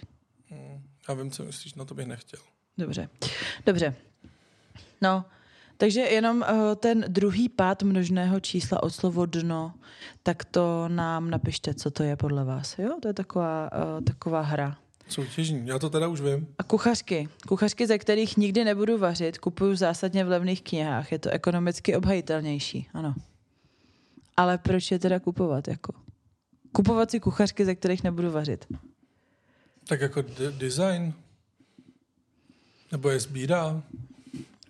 [0.50, 0.82] Hmm.
[1.08, 2.40] Já vím, co myslíš, no to bych nechtěl.
[2.78, 3.08] Dobře.
[3.66, 3.94] Dobře.
[5.00, 5.24] No,
[5.76, 9.74] takže jenom uh, ten druhý pád množného čísla od slovo dno,
[10.22, 12.78] tak to nám napište, co to je podle vás.
[12.78, 14.76] Jo, to je taková, uh, taková hra.
[15.08, 16.46] Soutěžní, já to teda už vím.
[16.58, 17.28] A kuchařky.
[17.48, 21.12] Kuchařky, ze kterých nikdy nebudu vařit, kupuju zásadně v levných knihách.
[21.12, 23.14] Je to ekonomicky obhajitelnější, ano.
[24.36, 25.92] Ale proč je teda kupovat, jako?
[26.72, 28.66] Kupovat si kuchařky, ze kterých nebudu vařit.
[29.88, 31.14] Tak jako de- design?
[32.92, 33.82] Nebo je sbírá?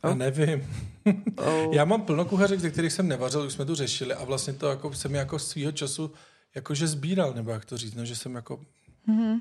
[0.03, 0.17] Já Oh.
[0.17, 0.67] nevím.
[1.37, 1.75] Oh.
[1.75, 4.69] Já mám plno kuchařek, ze kterých jsem nevařil, už jsme tu řešili a vlastně to
[4.69, 6.13] jako jsem jako svýho času
[6.55, 8.61] jakože sbíral, nebo jak to říct, no, že jsem jako
[9.07, 9.41] Mhm.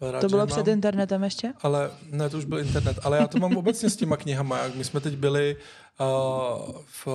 [0.00, 0.68] byl rád, To bylo před mám.
[0.68, 1.52] internetem ještě?
[1.62, 2.98] Ale ne, to už byl internet.
[3.02, 4.58] Ale já to mám obecně s těma knihama.
[4.74, 5.60] My jsme teď byli uh,
[6.86, 7.06] v,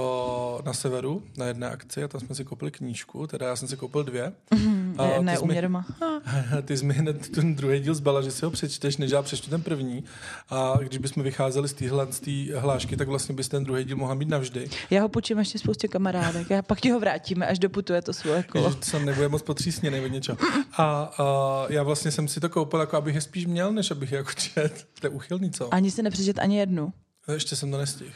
[0.66, 3.78] na severu na jedné akci a tam jsme si koupili knížku, teda já jsem si
[3.78, 4.32] koupil dvě.
[4.56, 5.86] Mm, A ne, ty jsi u mi- mě doma.
[6.66, 9.50] Ty jsi mi hned ten druhý díl zbala, že si ho přečteš, než já přečtu
[9.50, 10.04] ten první.
[10.50, 13.98] A když bychom vycházeli z téhle z té hlášky, tak vlastně bys ten druhý díl
[13.98, 14.70] mohla mít navždy.
[14.90, 18.44] Já ho půjčím ještě spoustě kamarádek a pak ti ho vrátíme, až doputuje to svoje
[18.44, 18.70] kolo.
[18.72, 20.38] Že jsem nebude moc potřísněný od něčeho.
[20.78, 20.84] A,
[21.18, 24.18] a, já vlastně jsem si to koupil, jako abych je spíš měl, než abych je
[24.18, 24.88] jako čet.
[25.02, 25.74] To je uchylný, co?
[25.74, 26.94] Ani si nepřečet ani jednu.
[27.28, 28.14] Ještě jsem to nestihl.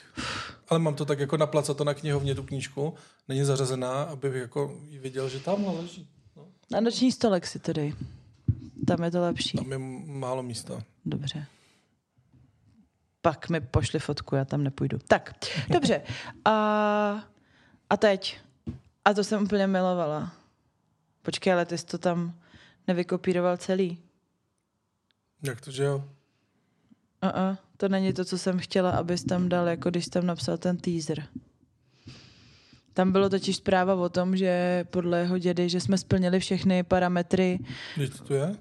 [0.68, 2.94] Ale mám to tak jako naplacat to na knihovně, tu knížku.
[3.28, 6.08] Není zařazená, abych jako ji viděl, že tam leží.
[6.36, 7.94] No, Na noční stolek si to dej.
[8.88, 9.58] Tam je to lepší.
[9.58, 10.84] tam je málo místa.
[11.06, 11.46] Dobře.
[13.22, 15.00] Pak mi pošli fotku, já tam nepůjdu.
[15.08, 15.34] Tak,
[15.70, 16.02] dobře.
[16.46, 16.52] A,
[17.90, 18.40] a teď.
[19.06, 20.34] A to jsem úplně milovala.
[21.22, 22.40] Počkej, ale ty jsi to tam
[22.88, 23.98] nevykopíroval celý.
[25.44, 26.10] Jak to, že jo?
[27.34, 30.78] Uh-uh, to není to, co jsem chtěla, abys tam dal, jako když tam napsal ten
[30.78, 31.24] teaser.
[32.94, 37.60] Tam bylo totiž zpráva o tom, že podle jeho dědy, že jsme splnili všechny parametry.
[37.96, 38.56] Když to tu je?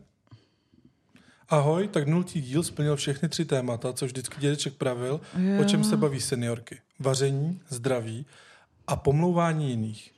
[1.48, 5.60] Ahoj, tak nultý díl splnil všechny tři témata, co vždycky dědeček pravil, Jo.
[5.60, 6.80] o čem se baví seniorky.
[6.98, 8.26] Vaření, zdraví
[8.86, 10.13] a pomlouvání jiných.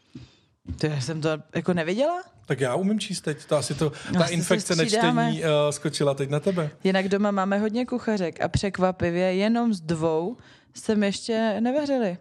[0.79, 2.22] To já jsem to jako neviděla?
[2.46, 3.44] Tak já umím číst teď.
[3.44, 6.70] To asi to, No, ta se infekce nečtení uh, skočila teď na tebe.
[6.85, 10.37] Jinak doma máme hodně kuchařek a překvapivě jenom z dvou
[10.74, 12.18] jsem ještě nevařili.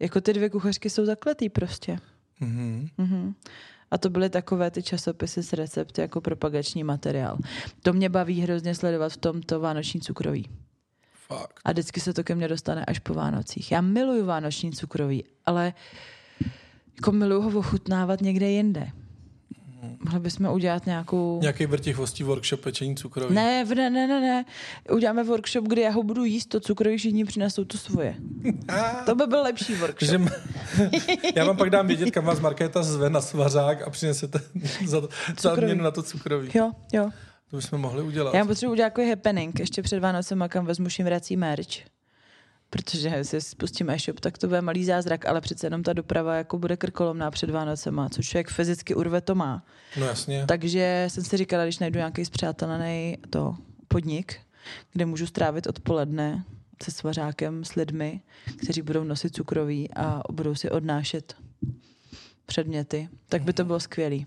[0.00, 1.98] Jako ty dvě kuchařky jsou zakletý prostě.
[2.40, 2.88] Mhm.
[2.98, 3.34] Mhm.
[3.90, 7.38] A to byly takové ty časopisy s recepty jako propagační materiál.
[7.82, 10.48] To mě baví hrozně sledovat v tomto vánoční cukroví.
[11.26, 11.60] Fakt.
[11.64, 13.72] A vždycky se to ke mně dostane až po Vánocích.
[13.72, 15.76] Já miluju vánoční cukroví, ale jako
[17.08, 18.90] miluju ho ochutnávat někde jinde.
[20.04, 21.38] Mohli bychom udělat nějakou...
[21.42, 23.34] Nějaký vrtichvostí workshop pečení cukroví.
[23.34, 24.44] Ne, ne, ne, ne, ne.
[24.92, 28.14] Uděláme workshop, kde já ho budu jíst, to cukroví všichni přinesou to svoje.
[29.06, 30.08] To by byl lepší workshop.
[30.08, 30.20] Že
[31.36, 34.40] já vám pak dám vědět, kam vás Markéta zve na svařák a přinesete
[34.86, 35.02] za,
[35.40, 36.48] za odměnu na to cukroví.
[36.54, 37.10] Jo, jo.
[37.50, 38.34] To bychom mohli udělat.
[38.34, 41.99] Já potřebuji udělat jako happening ještě před Vánocem, kam vezmu šimrací merch.
[42.70, 46.58] Protože si spustíme e-shop, tak to bude malý zázrak, ale přece jenom ta doprava jako
[46.58, 49.64] bude krkolomná před Vánocema, což člověk fyzicky urve to má.
[50.00, 50.44] No jasně.
[50.48, 53.56] Takže jsem si říkala, když najdu nějaký zpřátelený to
[53.88, 54.40] podnik,
[54.92, 56.44] kde můžu strávit odpoledne
[56.82, 58.20] se svařákem s lidmi,
[58.62, 61.34] kteří budou nosit cukroví a budou si odnášet
[62.46, 64.26] předměty, tak by to bylo skvělý.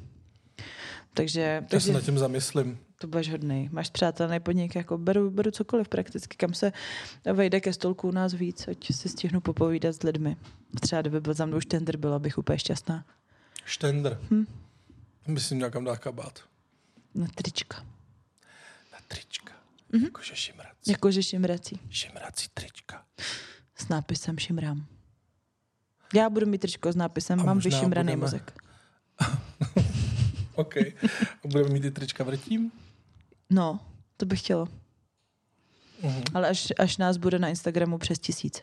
[1.14, 2.80] Takže, Já se takže nad tím zamyslím.
[2.98, 3.70] to budeš hodný.
[3.72, 6.72] Máš přátelný podnik, jako beru, beru cokoliv prakticky, kam se
[7.34, 10.38] vejde ke stolku u nás víc, ať si stihnu popovídat s lidmi.
[10.82, 13.06] Třeba kdyby byl za mnou už tender, byla bych úplně šťastná.
[13.66, 14.20] Štender.
[14.32, 14.46] Hm.
[15.28, 16.40] Myslím, měl kam dát kabát.
[17.16, 17.78] Na trička.
[18.94, 19.54] Na trička.
[19.94, 20.02] Mhm.
[20.02, 20.06] Mm-hmm.
[20.08, 20.92] Jakože šimrací.
[20.92, 21.80] Jakože šimrací.
[21.90, 23.04] Šimrací trička.
[23.76, 24.86] S nápisem šimrám.
[26.16, 28.54] Já budu mít tričko s nápisem A Mám vyšimraný budeme- mozek.
[30.56, 30.78] OK.
[30.78, 32.72] A budeme mít i trička vrtím?
[33.50, 33.80] No,
[34.18, 34.68] to bych chtělo.
[36.04, 36.24] Mhm.
[36.34, 38.62] Ale až, až nás bude na Instagramu přes tisíc.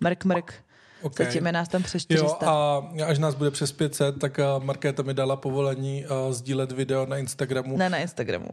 [0.00, 0.54] Mrk, mrk.
[1.02, 1.18] OK.
[1.18, 2.50] Zatím je nás tam přes Jo, 400.
[2.50, 7.06] a až nás bude přes 500, tak uh, Markéta mi dala povolení uh, sdílet video
[7.06, 7.76] na Instagramu.
[7.76, 8.48] Ne na Instagramu.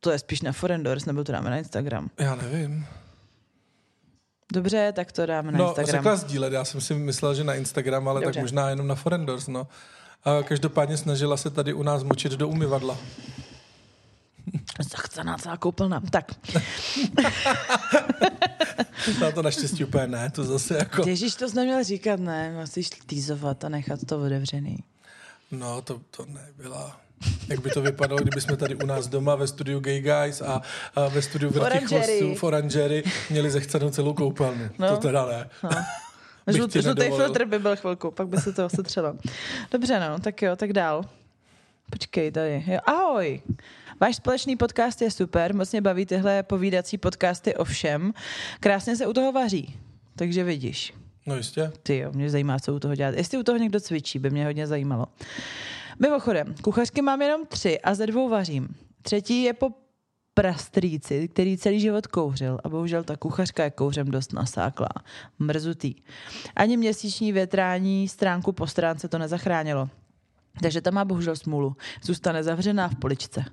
[0.00, 2.10] To je spíš na Forendors, nebo to dáme na Instagram.
[2.18, 2.86] Já nevím.
[4.52, 6.02] Dobře, tak to dáme na no, Instagram.
[6.02, 8.34] řekla sdílet, já jsem si myslel, že na Instagram, ale Dobře.
[8.34, 9.66] tak možná jenom na Forendors, no.
[10.24, 12.98] A každopádně snažila se tady u nás močit do umyvadla.
[14.90, 16.00] Zachcená celá koupelna.
[16.10, 16.32] Tak,
[19.20, 21.08] Na to naštěstí úplně ne, to zase jako...
[21.08, 22.56] Ježíš, to jsi neměl říkat, ne?
[22.60, 24.78] Musíš týzovat a nechat to otevřený.
[25.50, 27.00] No, to, to nebyla...
[27.48, 30.62] Jak by to vypadalo, kdyby jsme tady u nás doma ve studiu Gay Guys a,
[30.94, 32.18] a ve studiu Vrtých Orangery.
[32.18, 34.68] chvostů v Orangery měli zechcenou celou koupelnu.
[34.78, 34.88] No.
[34.88, 35.50] To teda ne.
[35.62, 35.70] No.
[36.46, 37.16] Žlutý nedovolil.
[37.16, 39.14] filtr by byl chvilku, pak by se to osetřelo.
[39.70, 41.04] Dobře, no, tak jo, tak dál.
[41.90, 42.64] Počkej, tady.
[42.66, 43.42] Jo, ahoj.
[44.00, 48.12] Váš společný podcast je super, moc mě baví tyhle povídací podcasty o všem.
[48.60, 49.76] Krásně se u toho vaří,
[50.16, 50.94] takže vidíš.
[51.26, 51.72] No jistě.
[51.82, 53.14] Ty jo, mě zajímá, co u toho dělat.
[53.14, 55.06] Jestli u toho někdo cvičí, by mě hodně zajímalo.
[55.98, 58.68] Mimochodem, kuchařky mám jenom tři a ze dvou vařím.
[59.02, 59.70] Třetí je po
[60.34, 64.88] prastrýci, který celý život kouřil a bohužel ta kuchařka je kouřem dost nasáklá.
[65.38, 65.94] Mrzutý.
[66.56, 69.88] Ani měsíční větrání stránku po stránce to nezachránilo.
[70.62, 71.76] Takže ta má bohužel smůlu.
[72.02, 73.44] Zůstane zavřená v poličce.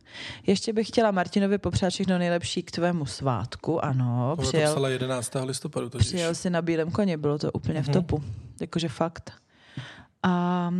[0.47, 3.85] Ještě bych chtěla Martinovi popřát všechno nejlepší k tvému svátku.
[3.85, 4.71] Ano, to přijel.
[4.71, 5.31] psala 11.
[5.45, 6.07] listopadu totiž.
[6.07, 7.93] Přijel si na bílém koni, bylo to úplně v Mhm.
[7.93, 8.23] topu.
[8.61, 9.31] Jakože fakt.
[10.23, 10.71] A,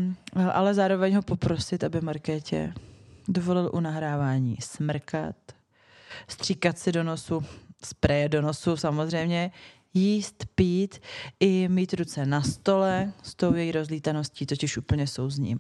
[0.54, 2.74] ale zároveň ho poprosit, aby Markétě
[3.28, 5.36] dovolil u nahrávání smrkat,
[6.28, 7.46] stříkat si do nosu,
[7.84, 9.52] spreje do nosu samozřejmě,
[9.94, 11.02] jíst, pít
[11.40, 15.60] i mít ruce na stole s tou její rozlítaností, totiž úplně souzním.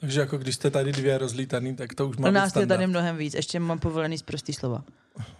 [0.00, 2.66] Takže jako když jste tady dvě rozlítaný, tak to už má U být nás je
[2.66, 4.84] tady mnohem víc, ještě mám povolený z prostý slova.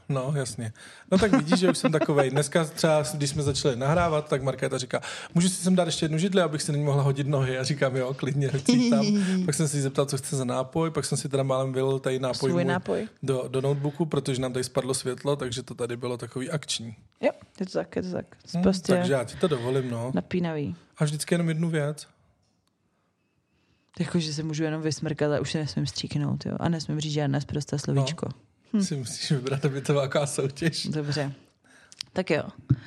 [0.08, 0.72] No, jasně.
[1.10, 2.30] No tak vidíš, že už jsem takovej.
[2.30, 5.00] Dneska třeba, když jsme začali nahrávat, tak Markéta říká,
[5.34, 7.54] můžu si sem dát ještě jednu židli, abych si na ní mohla hodit nohy.
[7.54, 8.50] Já říkám, jo, klidně,
[8.90, 9.06] tam.
[9.44, 12.18] pak jsem si zeptal, co chce za nápoj, pak jsem si teda málem vylil tady
[12.18, 13.08] nápoj, Svůj nápoj.
[13.22, 16.96] Do, do notebooku, protože nám tady spadlo světlo, takže to tady bylo takový akční.
[17.20, 18.26] Jo, je to tak, je to tak.
[18.56, 20.10] Hm, Prostě Takže já ti to dovolím, no.
[20.14, 20.76] napínavý.
[20.98, 22.06] A vždycky jenom jednu věc.
[23.98, 26.56] Jako, že se můžu jenom vysmrkat a už se nesmím stříknout, jo.
[26.60, 28.28] A nesmím říct žádné zprosté slovíčko.
[28.72, 28.82] Hm.
[28.82, 30.86] Si musíš vybrat, aby to byla soutěž.
[30.86, 31.32] Dobře.
[32.12, 32.42] Tak jo.
[32.72, 32.78] Uh,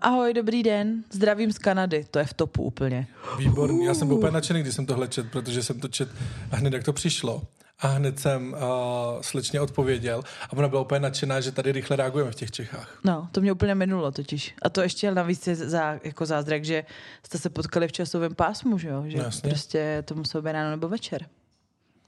[0.00, 1.04] ahoj, dobrý den.
[1.10, 2.06] Zdravím z Kanady.
[2.10, 3.06] To je v topu úplně.
[3.38, 3.84] Výborný.
[3.84, 6.08] Já jsem byl úplně nadšený, když jsem tohle čet, protože jsem to čet
[6.50, 7.42] a hned jak to přišlo.
[7.78, 8.58] A hned jsem uh,
[9.20, 12.98] slečně odpověděl a ona byla úplně nadšená, že tady rychle reagujeme v těch Čechách.
[13.04, 14.54] No, to mě úplně minulo totiž.
[14.62, 16.84] A to ještě navíc je za, jako zázrak, že
[17.22, 19.04] jste se potkali v časovém pásmu, že jo?
[19.06, 19.50] Že No, jasně.
[19.50, 21.26] prostě to muselo být ráno nebo večer.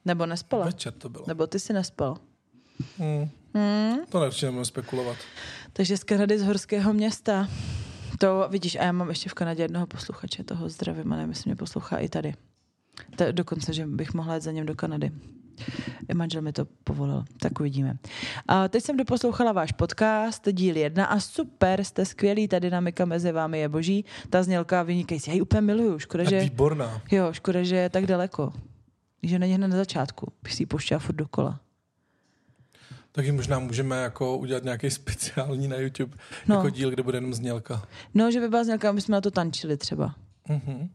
[0.05, 0.65] Nebo nespala.
[0.67, 1.25] Večer to bylo.
[1.29, 2.17] Nebo ty si nespal.
[2.99, 3.29] Hmm.
[3.55, 3.97] Hmm.
[4.09, 5.17] To radši nemůžu spekulovat.
[5.73, 7.49] Takže z Kanady, z horského města.
[8.19, 11.57] To vidíš, a já mám ještě v Kanadě jednoho posluchače, toho zdravím, ale myslím, mě
[11.57, 12.35] poslouchá i tady.
[13.17, 15.11] To, dokonce, že bych mohla jít za něm do Kanady.
[16.15, 17.97] Manžel mi to povolil, tak uvidíme.
[18.49, 23.33] A teď jsem doposlouchala váš podcast, díl jedna a super, jste skvělý, ta dynamika mezi
[23.33, 27.03] vámi je boží, ta znělka vynikající, já ji úplně miluju, škoda, Tak že, výborná.
[27.11, 28.53] jo, škoda, že je tak daleko,
[29.23, 31.61] že není hned na začátku, bych si ji pouštěla furt dokola.
[33.13, 36.17] Taky možná můžeme jako udělat nějaký speciální na YouTube
[36.47, 36.55] no.
[36.55, 37.83] jako díl, kde bude jenom znělka.
[38.15, 40.15] No, že by byla znělka, my jsme na to tančili třeba.
[40.49, 40.89] Mhm.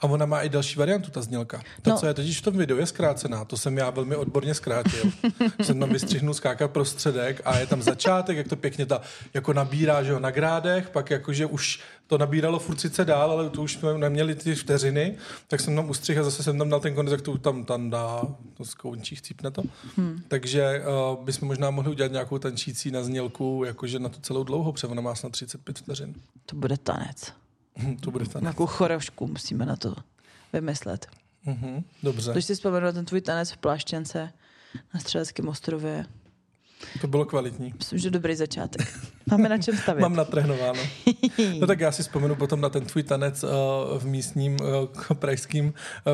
[0.00, 1.62] A ona má i další variantu, ta znělka.
[1.82, 1.96] To, No.
[1.98, 3.44] co je totiž v tom videu, je zkrácená.
[3.44, 5.04] To jsem já velmi odborně zkrátil.
[5.62, 9.00] jsem tam vystřihnul skákat prostředek a je tam začátek, jak to pěkně ta,
[9.34, 13.50] jako nabírá, že jo, na grádech, pak jakože už to nabíralo furt sice dál, ale
[13.50, 15.16] to už jsme neměli ty vteřiny,
[15.46, 17.90] tak jsem tam ustřih a zase jsem tam dal ten konec, jak to tam, tam
[17.90, 18.22] dá,
[18.56, 19.62] to skončí, chcípne to.
[19.96, 20.22] Hmm.
[20.28, 20.82] Takže
[21.16, 24.86] uh, bychom možná mohli udělat nějakou tančící na znělku, jakože na tu celou dlouhou, protože
[24.86, 26.14] ona má snad 35 vteřin.
[26.46, 27.32] To bude tanec.
[28.00, 28.42] to bude tanec.
[28.42, 29.94] Nějakou choreošku musíme na to
[30.52, 31.06] vymyslet.
[31.46, 32.32] Mhm, dobře.
[32.32, 34.32] Když si vzpomenu na ten tvůj tanec v Pláštěnce
[34.94, 36.04] na Střeleckém ostrově,
[37.00, 37.74] To bylo kvalitní.
[37.78, 38.98] myslím, že dobrý začátek.
[39.30, 40.02] Máme na čem stavět.
[40.02, 40.80] Mám natrénováno.
[41.60, 43.50] No tak já si vzpomenu potom na ten tvůj tanec uh,
[43.98, 45.66] v místním uh, pražským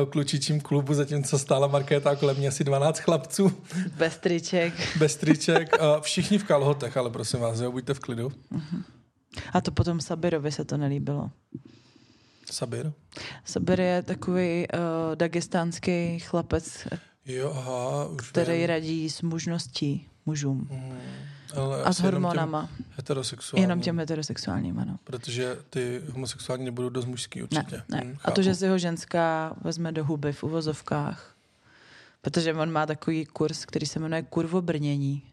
[0.03, 3.51] uh, klučičím klubu, zatímco stála Markéta a kolem mě asi 12 chlapců,
[3.97, 4.97] Bez triček.
[4.97, 8.31] bez triček, uh, všichni v kalhotech, ale prosím vás, jo, buďte v klidu.
[9.53, 11.31] A to potom Sabirovi se to nelíbilo.
[12.51, 12.91] Sabir?
[13.45, 16.87] Sabir je takový uh, dagestánský chlapec,
[17.25, 18.67] Jo, aha, už který vím.
[18.67, 20.67] radí s mužností mužům.
[20.71, 20.97] Mm,
[21.61, 22.61] ale A s hormonama.
[22.77, 23.61] Těm heterosexuálním.
[23.63, 24.99] Jenom těm heterosexuálním, ano.
[25.03, 27.75] Protože ty homosexuální nebudou dost mužský určitě.
[27.75, 28.01] Ne, ne.
[28.05, 31.35] Hm, A to, že si ho ženská vezme do huby v uvozovkách.
[32.21, 35.23] Protože on má takový kurz, který se jmenuje kurvobrnění.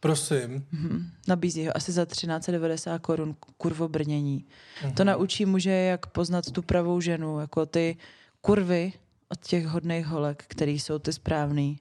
[0.00, 0.66] Prosím.
[0.72, 1.10] Mhm.
[1.28, 4.44] Nabízí ho asi za 1390 korun kurvobrnění.
[4.84, 4.94] Mhm.
[4.94, 7.96] To naučí muže, jak poznat tu pravou ženu, jako ty
[8.40, 8.92] kurvy
[9.28, 11.80] od těch hodných holek, který jsou ty správný,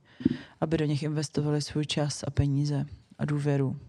[0.62, 2.86] aby do nich investovali svůj čas a peníze
[3.17, 3.80] a důvěru.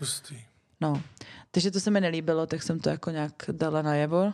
[0.00, 0.36] Hustý.
[0.80, 1.02] No,
[1.50, 4.32] takže to se mi nelíbilo, tak jsem to jako nějak dala najevo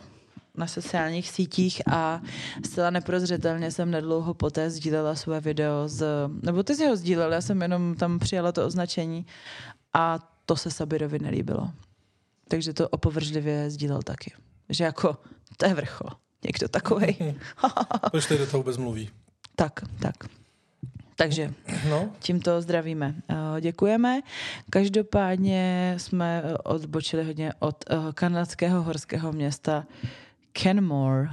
[0.57, 2.21] na sociálních sítích a
[2.65, 6.05] zcela neprozřetelně jsem nedlouho poté sdílela své video z,
[6.41, 9.25] nebo ty jsi ho sdílel, já jsem jenom tam přijala to označení
[9.93, 11.71] a to se Sabirovi nelíbilo.
[12.47, 14.33] Takže to opovržlivě sdílel taky.
[14.69, 15.17] Že jako,
[15.57, 16.09] to je vrchol.
[16.45, 17.35] Někdo takovej.
[18.11, 19.09] Proč tady do toho vůbec mluví?
[19.55, 20.15] tak, tak.
[21.15, 21.53] Takže
[21.89, 23.15] No, Tímto zdravíme.
[23.29, 24.21] Eh, Děkujeme.
[24.69, 29.85] Každopádně jsme odbočili hodně od eh, kanadského horského města
[30.61, 31.27] Kenmore.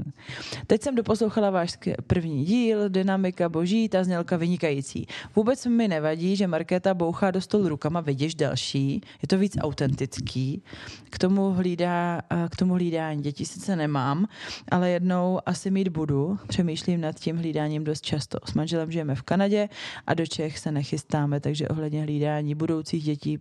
[0.66, 5.06] Teď jsem doposlouchala váš první díl, dynamika boží, ta znělka vynikající.
[5.36, 10.62] Vůbec mi nevadí, že Markéta bouchá do stolu rukama, vidíš další, je to víc autentický.
[11.10, 12.20] K tomu, hlídá,
[12.50, 14.26] k tomu hlídání děti sice nemám,
[14.70, 16.38] ale jednou asi mít budu.
[16.48, 18.38] Přemýšlím nad tím hlídáním dost často.
[18.44, 19.68] S manželem žijeme v Kanadě
[20.06, 23.38] a do Čech se nechystáme, takže ohledně hlídání budoucích dětí,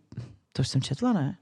[0.53, 1.37] to už jsem četla, ne?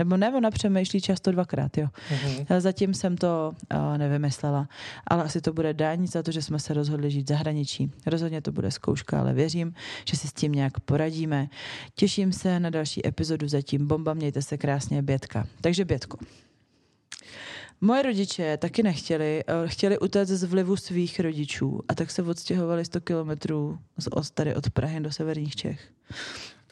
[0.00, 1.88] Nebo ne, ona přemýšlí často dvakrát, jo.
[2.10, 2.46] mhm.
[2.48, 4.68] Ale Zatím jsem to uh, nevymyslela,
[5.06, 7.90] ale asi to bude daň za to, že jsme se rozhodli žít v zahraničí.
[8.06, 9.74] Rozhodně to bude zkouška, ale věřím,
[10.08, 11.48] že si s tím nějak poradíme.
[11.94, 13.86] Těším se na další epizodu zatím.
[13.86, 15.46] Bomba, mějte se krásně, Bětka.
[15.60, 16.18] Takže Bětko.
[17.80, 22.84] Moje rodiče taky nechtěli, eh, chtěli utéct z vlivu svých rodičů a tak se odstěhovali
[22.84, 23.78] 100 kilometrů
[24.34, 25.92] tady od Prahy do severních Čech.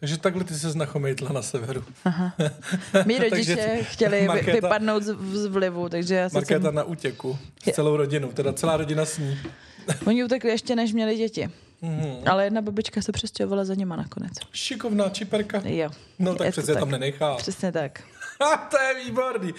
[0.00, 1.84] Takže takhle ty se znachomejtla na severu.
[3.06, 6.36] Mí Takže rodiče chtěli vy, Markéta- vypadnout z, vlivu, takže já jsem...
[6.36, 7.38] Markéta na útěku
[7.70, 9.38] s celou rodinou, teda celá rodina s ní.
[10.06, 11.50] Oni utekli ještě, než měli děti.
[11.82, 12.16] Mhm.
[12.26, 14.32] Ale jedna babička se přestěhovala za nima nakonec.
[14.52, 15.62] Šikovná čiperka.
[15.64, 15.90] Jo.
[16.18, 16.80] No tak Je přece tak.
[16.80, 17.34] tam nenechá.
[17.36, 18.02] Přesně tak.
[18.70, 19.54] To je výborný.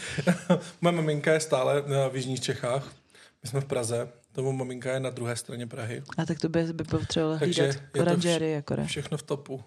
[0.82, 2.94] Moje maminka je stále eh, v Jižních Čechách.
[3.44, 4.10] My jsme v Praze.
[4.32, 6.04] Tomu maminka je na druhé straně Prahy.
[6.18, 8.86] A tak to by, by potřeboval Takže hlídat to oranžéry akorát.
[8.86, 9.64] Všechno v topu.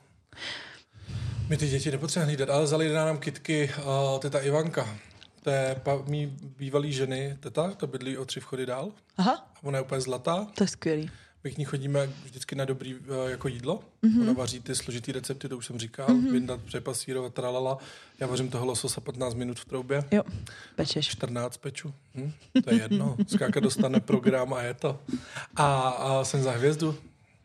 [1.49, 4.99] My ty děti nepotřebujeme hlídat, ale vzali nám kitky uh, teta Ivanka.
[5.43, 6.27] To je pa, mý
[6.59, 8.93] bývalý ženy teta, to bydlí o tři vchody dál.
[9.17, 10.47] Aha, A ona je úplně zlatá.
[10.55, 11.11] to je skvělý.
[11.45, 13.81] My k ní chodíme vždycky na dobrý uh, jako jídlo.
[14.03, 14.13] Mhm.
[14.19, 14.23] Mm-hmm.
[14.23, 16.07] Ona vaří ty složitý recepty, to už jsem říkal.
[16.09, 16.33] Mm-hmm.
[16.33, 17.79] Vyndat, přepasírovat, tralala.
[18.21, 20.05] Já vařím toho lososa 15 minut v troubě.
[20.11, 20.23] Jo,
[20.77, 21.09] pečeš.
[21.09, 21.95] 14 peču.
[22.15, 22.33] Hm?
[22.65, 23.17] To je jedno.
[23.27, 25.01] Skáka dostane program a je to.
[25.57, 26.95] A, a jsem za hvězdu.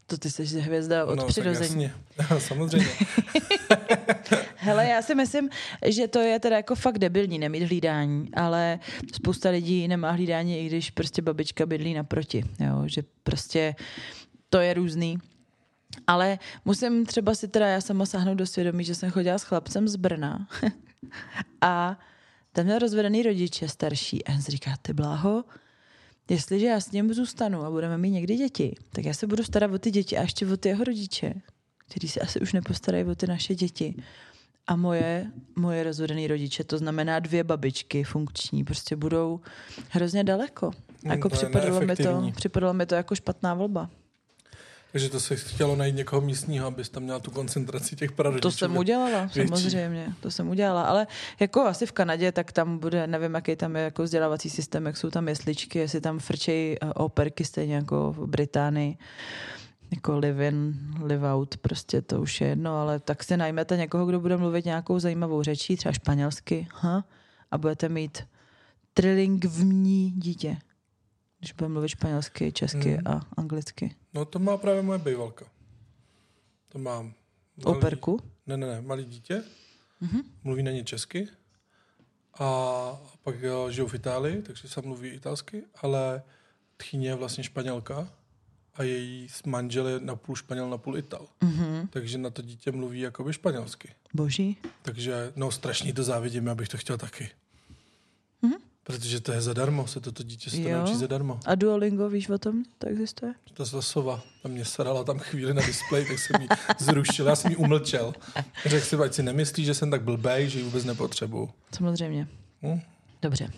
[0.07, 1.83] To ty jsi hvězda od no, tak přirození.
[1.83, 2.39] jasně.
[2.47, 2.87] Samozřejmě.
[4.55, 5.49] Hele, já si myslím,
[5.85, 8.79] že to je teda jako fakt debilní nemít hlídání, ale
[9.13, 13.75] spousta lidí nemá hlídání, i když prostě babička bydlí naproti, jo, že prostě
[14.49, 15.17] to je různý.
[16.07, 19.87] Ale musím třeba si teda já sama sáhnout do svědomí, že jsem chodila s chlapcem
[19.87, 20.47] z Brna
[21.61, 21.99] a
[22.51, 25.43] ten měl rozvedený rodiče starší a si říká, ty bláho,
[26.29, 29.71] jestliže já s ním zůstanu a budeme mít někdy děti, tak já se budu starat
[29.71, 31.33] o ty děti a ještě o ty jeho rodiče,
[31.77, 33.95] kteří se asi už nepostarají o ty naše děti.
[34.67, 39.39] A moje, moje rozvedený rodiče, to znamená dvě babičky funkční, prostě budou
[39.89, 40.71] hrozně daleko.
[41.03, 43.89] Hmm, Jako to připadalo mi to, připadalo mi to jako špatná volba.
[44.97, 48.41] Takže to se chtělo najít někoho místního, abys tam měla tu koncentraci těch prarodičů.
[48.41, 49.47] To jsem udělala, větší.
[49.47, 51.07] samozřejmě, to jsem udělala, ale
[51.39, 54.97] jako asi v Kanadě, tak tam bude, nevím, jaký tam je jako vzdělávací systém, jak
[54.97, 58.97] jsou tam jesličky, jestli tam frčejí eh, operky stejně jako v Británii,
[59.91, 64.05] jako live in, live out, prostě to už je jedno, ale tak si najmete někoho,
[64.05, 67.03] kdo bude mluvit nějakou zajímavou řečí, třeba španělsky, ha?
[67.51, 68.23] a budete mít
[68.93, 70.57] trilingvní dítě,
[71.39, 73.07] když bude mluvit španělsky, česky Hmm.
[73.07, 73.95] a anglicky.
[74.13, 75.45] No to má právě moje bejvalka.
[76.69, 77.13] To mám.
[77.65, 78.19] malý- Operku?
[78.47, 79.43] Ne, ne, ne, malý dítě.
[80.01, 80.21] Mhm.
[80.43, 81.27] Mluví na ně česky.
[82.39, 86.23] A pak jo, žijou v Itálii, takže se mluví italsky, ale
[86.77, 88.09] tchýně je vlastně španělka
[88.75, 91.27] a její manžel je napůl španěl, napůl ital.
[91.43, 91.87] Mhm.
[91.87, 93.89] Takže na to dítě mluví jakoby španělsky.
[94.13, 94.57] Boží.
[94.81, 97.29] Takže no strašně to závidím, abych to chtěl taky.
[98.87, 100.77] Protože to je zadarmo, se toto dítě se to Jo.
[100.77, 101.39] naučí zadarmo.
[101.45, 102.63] A Duolingo, víš o tom?
[102.77, 103.33] To existuje?
[103.53, 106.47] Ta sova, ta mě sarala tam chvíli na displeji, tak jsem ji
[106.79, 108.13] zrušil, já jsem ji umlčel.
[108.65, 111.49] Řekl si, ať si nemyslí, že jsem tak blbej, že ji vůbec nepotřebuju.
[111.75, 112.27] Samozřejmě.
[112.63, 112.81] Hm?
[113.21, 113.51] Dobře.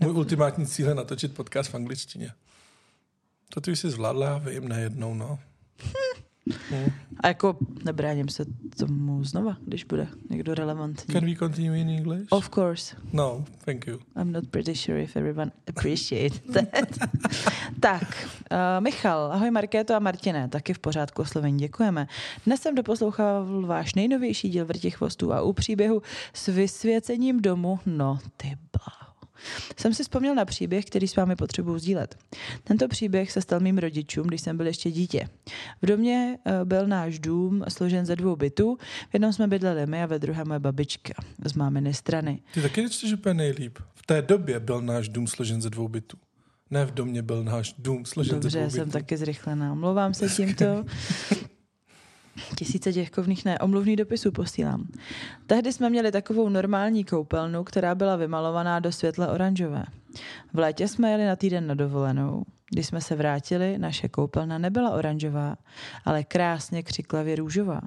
[0.00, 2.32] Můj ultimátní cíl je natočit podcast v angličtině.
[3.54, 5.38] To ty už jsi zvládla, já vím, nejednou, no.
[7.20, 8.44] A jako nebráním se
[8.78, 11.14] tomu znova, když bude někdo relevantní.
[11.14, 12.26] Can we continue in English?
[12.30, 12.96] Of course.
[13.12, 13.98] No, thank you.
[14.16, 17.08] I'm not pretty sure if everyone appreciates that.
[17.80, 22.06] tak, uh, Michal, ahoj Markéto a Martine, taky v pořádku oslovení, děkujeme.
[22.46, 28.18] Dnes jsem doposlouchal váš nejnovější díl Vrtích chvostů a u příběhu s vysvěcením domu, no
[28.36, 29.01] ty bláho.
[29.80, 32.18] Jsem si vzpomněl na příběh, který s vámi potřebuji sdílet.
[32.64, 35.28] Tento příběh se stal mým rodičům, když jsem byl ještě dítě.
[35.82, 38.76] V domě eh, byl náš dům složen ze dvou bytů.
[39.10, 41.14] V jednom jsme bydleli my a ve druhé moje babička
[41.44, 42.42] z máminy strany.
[42.54, 43.78] Ty taky nečteš úplně nejlíp.
[43.94, 46.16] V té době byl náš dům složen ze dvou bytů.
[46.70, 48.92] Ne v domě byl náš dům složen ze Dobře, dvou jsem bytů.
[48.92, 49.72] taky zrychlená.
[49.72, 50.64] Omlouvám se tímto.
[52.56, 54.88] Tisíce děkovných ne, omluvných dopisů posílám.
[55.46, 59.84] Tehdy jsme měli takovou normální koupelnu, která byla vymalovaná do světle oranžové.
[60.52, 62.44] V létě jsme jeli na týden na dovolenou.
[62.70, 65.56] Když jsme se vrátili, naše koupelna nebyla oranžová,
[66.04, 67.80] ale krásně křiklavě růžová.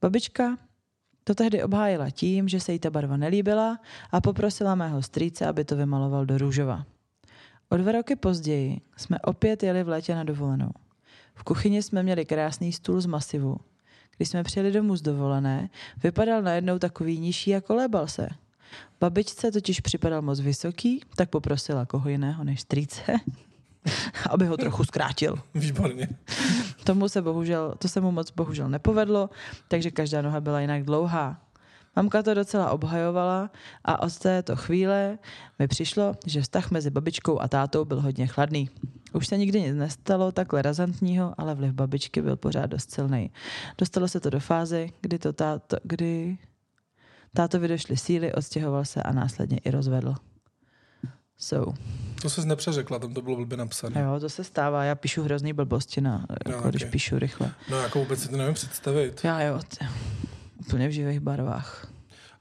[0.00, 0.58] Babička
[1.24, 3.78] to tehdy obhájila tím, že se jí ta barva nelíbila
[4.12, 6.84] a poprosila mého strýce, aby to vymaloval do růžova.
[7.68, 10.70] O dva roky později jsme opět jeli v létě na dovolenou.
[11.34, 13.56] V kuchyni jsme měli krásný stůl z masivu.
[14.16, 15.68] Když jsme přijeli domů z dovolené,
[16.02, 18.28] vypadal najednou takový nižší a kolébal se.
[19.00, 23.02] Babičce totiž připadal moc vysoký, tak poprosila koho jiného než strýce,
[24.30, 25.38] aby ho trochu zkrátil.
[25.54, 26.08] Výborně.
[26.84, 29.30] Tomu se bohužel, to se mu moc bohužel nepovedlo,
[29.68, 31.40] takže každá noha byla jinak dlouhá.
[31.96, 33.50] Mamka to docela obhajovala
[33.84, 35.18] a od této chvíle
[35.58, 38.70] mi přišlo, že vztah mezi babičkou a tátou byl hodně chladný.
[39.12, 43.30] Už se nikdy nic nestalo takhle razantního, ale vliv babičky byl pořád dost silný.
[43.78, 46.38] Dostalo se to do fázy, kdy, to táto, kdy
[47.34, 50.14] tátovi došly síly, odstěhoval se a následně i rozvedl.
[51.38, 51.74] So,
[52.22, 54.00] To se nepřeřekla, tam to bylo blbě napsané.
[54.00, 54.84] jo, to se stává.
[54.84, 56.90] Já píšu hrozný blbosti, na, jako No, když ok.
[56.90, 57.50] píšu rychle.
[57.70, 59.20] No jako vůbec si to nevím představit.
[59.24, 59.60] Já jo.
[59.78, 59.86] t-
[60.72, 61.86] úplně v živých barvách.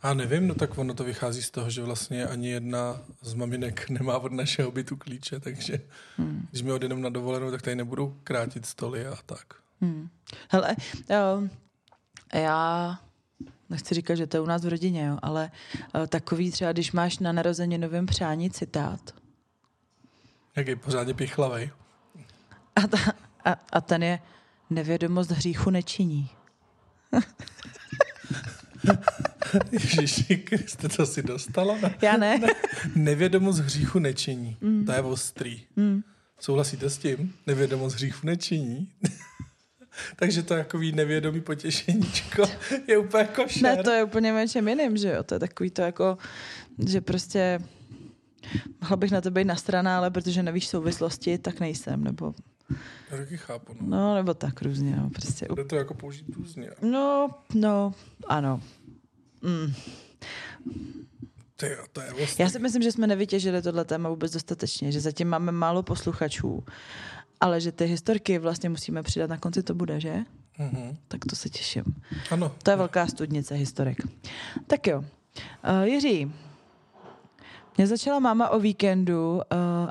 [0.02, 3.90] A nevím, no tak ono to vychází z toho, že vlastně ani jedna z maminek
[3.90, 5.82] nemá od našeho bytu klíče, takže
[6.18, 6.48] hmm.
[6.50, 9.54] když mi odjedeme na dovolenou, tak tady nebudou krátit stoly a tak.
[9.82, 10.10] Hmm.
[10.50, 10.76] Hele,
[11.10, 11.50] jo,
[12.34, 13.00] já
[13.70, 15.52] nechci říkat, že to je u nás v rodině, jo, ale
[15.96, 17.32] uh, takový třeba, když máš na
[17.78, 19.14] novém přání citát.
[20.56, 21.72] Jaký pořádně pichlavej.
[22.76, 22.98] A, ta,
[23.46, 24.20] a, a ten je
[24.70, 26.30] nevědomost hříchu nečiní.
[29.72, 31.78] Ježíši Kriste, co jsi dostala?
[31.82, 31.96] Ne?
[32.02, 32.38] Já ne.
[32.38, 32.48] ne.
[32.96, 34.58] Nevědomost hříchu nečiní.
[34.62, 34.86] Mm.
[34.86, 35.62] To je ostrý.
[35.76, 36.02] Mm.
[36.40, 37.34] Souhlasíte s tím?
[37.48, 38.90] Nevědomost hříchu nečiní.
[40.16, 42.44] Takže to takový nevědomý potěšeníčko
[42.88, 43.64] je úplně košer.
[43.64, 45.24] Ne, to je úplně něčem jiným, že jo?
[45.24, 46.18] To je takový to jako,
[46.88, 47.60] že prostě
[48.82, 52.34] mohla bych na to být na strana, ale protože nevíš souvislosti, tak nejsem, nebo...
[53.12, 53.88] Já taky chápu, no.
[53.88, 54.16] no.
[54.16, 55.48] nebo tak různě, no, prostě.
[55.56, 56.70] Jde to jako použít různě.
[56.82, 57.94] No, no,
[58.28, 58.62] ano.
[59.42, 59.74] Mm.
[61.56, 62.44] Ty, to je vlastně...
[62.44, 66.64] Já si myslím, že jsme nevytěžili tohle téma vůbec dostatečně, že zatím máme málo posluchačů,
[67.42, 70.16] ale že ty historky vlastně musíme přidat na konci, to bude, že?
[70.60, 70.98] Mm-hmm.
[71.08, 71.84] Tak to se těším.
[72.32, 72.52] Ano.
[72.64, 74.08] To je velká studnice historik.
[74.68, 75.00] Tak jo.
[75.00, 76.34] Uh, Jiří,
[77.78, 79.42] mě začala máma o víkendu uh,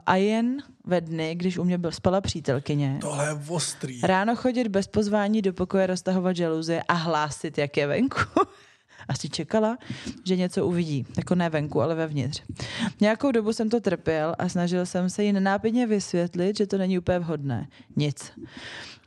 [0.07, 2.99] a jen ve dny, když u mě byl, spala přítelkyně.
[3.01, 4.01] Tohle je ostrý.
[4.03, 8.19] Ráno chodit bez pozvání do pokoje, roztahovat žaluzie a hlásit, jak je venku.
[9.09, 9.79] Asi čekala,
[10.25, 11.07] že něco uvidí.
[11.17, 12.43] Jako ne venku, ale vevnitř.
[13.01, 16.99] Nějakou dobu jsem to trpěl a snažil jsem se jí nenápadně vysvětlit, že to není
[16.99, 17.69] úplně vhodné.
[17.97, 18.33] Nic.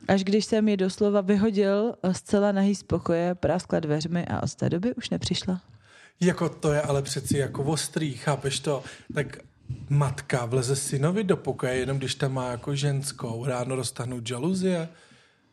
[0.08, 4.70] Až když jsem ji doslova vyhodil zcela nahý z pokoje, práskla dveřmi a od té
[4.70, 5.60] doby už nepřišla.
[6.20, 8.82] Jako to je ale přeci jako ostrý, chápeš to?
[9.14, 9.38] Tak
[9.88, 14.88] matka vleze synovi do pokoje, jenom když tam má jako ženskou, ráno roztahnout žaluzie,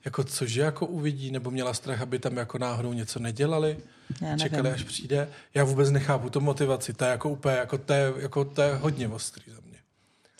[0.05, 3.77] jako cože jako uvidí, nebo měla strach, aby tam jako náhodou něco nedělali,
[4.21, 5.29] Já čekali, až přijde.
[5.53, 8.75] Já vůbec nechápu tu motivaci, to je jako úplně, jako to je, jako to je
[8.75, 9.77] hodně ostrý za mě.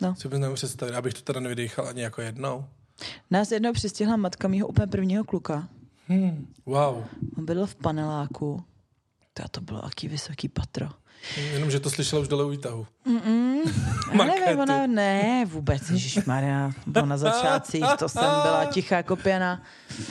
[0.02, 0.14] No.
[0.14, 2.64] Si vůbec nemůžu představit, abych to teda nevydechal ani jako jednou.
[3.30, 5.68] Nás jednou přistihla matka mýho úplně prvního kluka.
[6.08, 7.04] Hmm, wow.
[7.38, 8.64] On byl v paneláku
[9.34, 10.88] to, to bylo aký vysoký patro.
[11.52, 12.86] Jenom, že to slyšela už dole u výtahu.
[14.14, 15.82] nevím, ona, ne, vůbec,
[16.26, 19.62] Maria, bylo na začátcích, to jsem byla tichá jako pěna.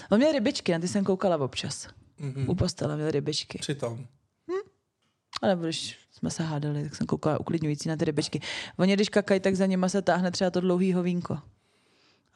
[0.09, 1.87] On měl rybičky, na ty jsem koukala občas.
[2.21, 2.45] Mm-hmm.
[2.47, 3.57] U postele měl rybičky.
[3.57, 3.97] Přitom.
[4.51, 4.69] Hm?
[5.41, 8.41] Ale když jsme se hádali, tak jsem koukala uklidňující na ty rybičky.
[8.77, 11.37] Oni, když kakají, tak za nima se táhne třeba to dlouhýho vínko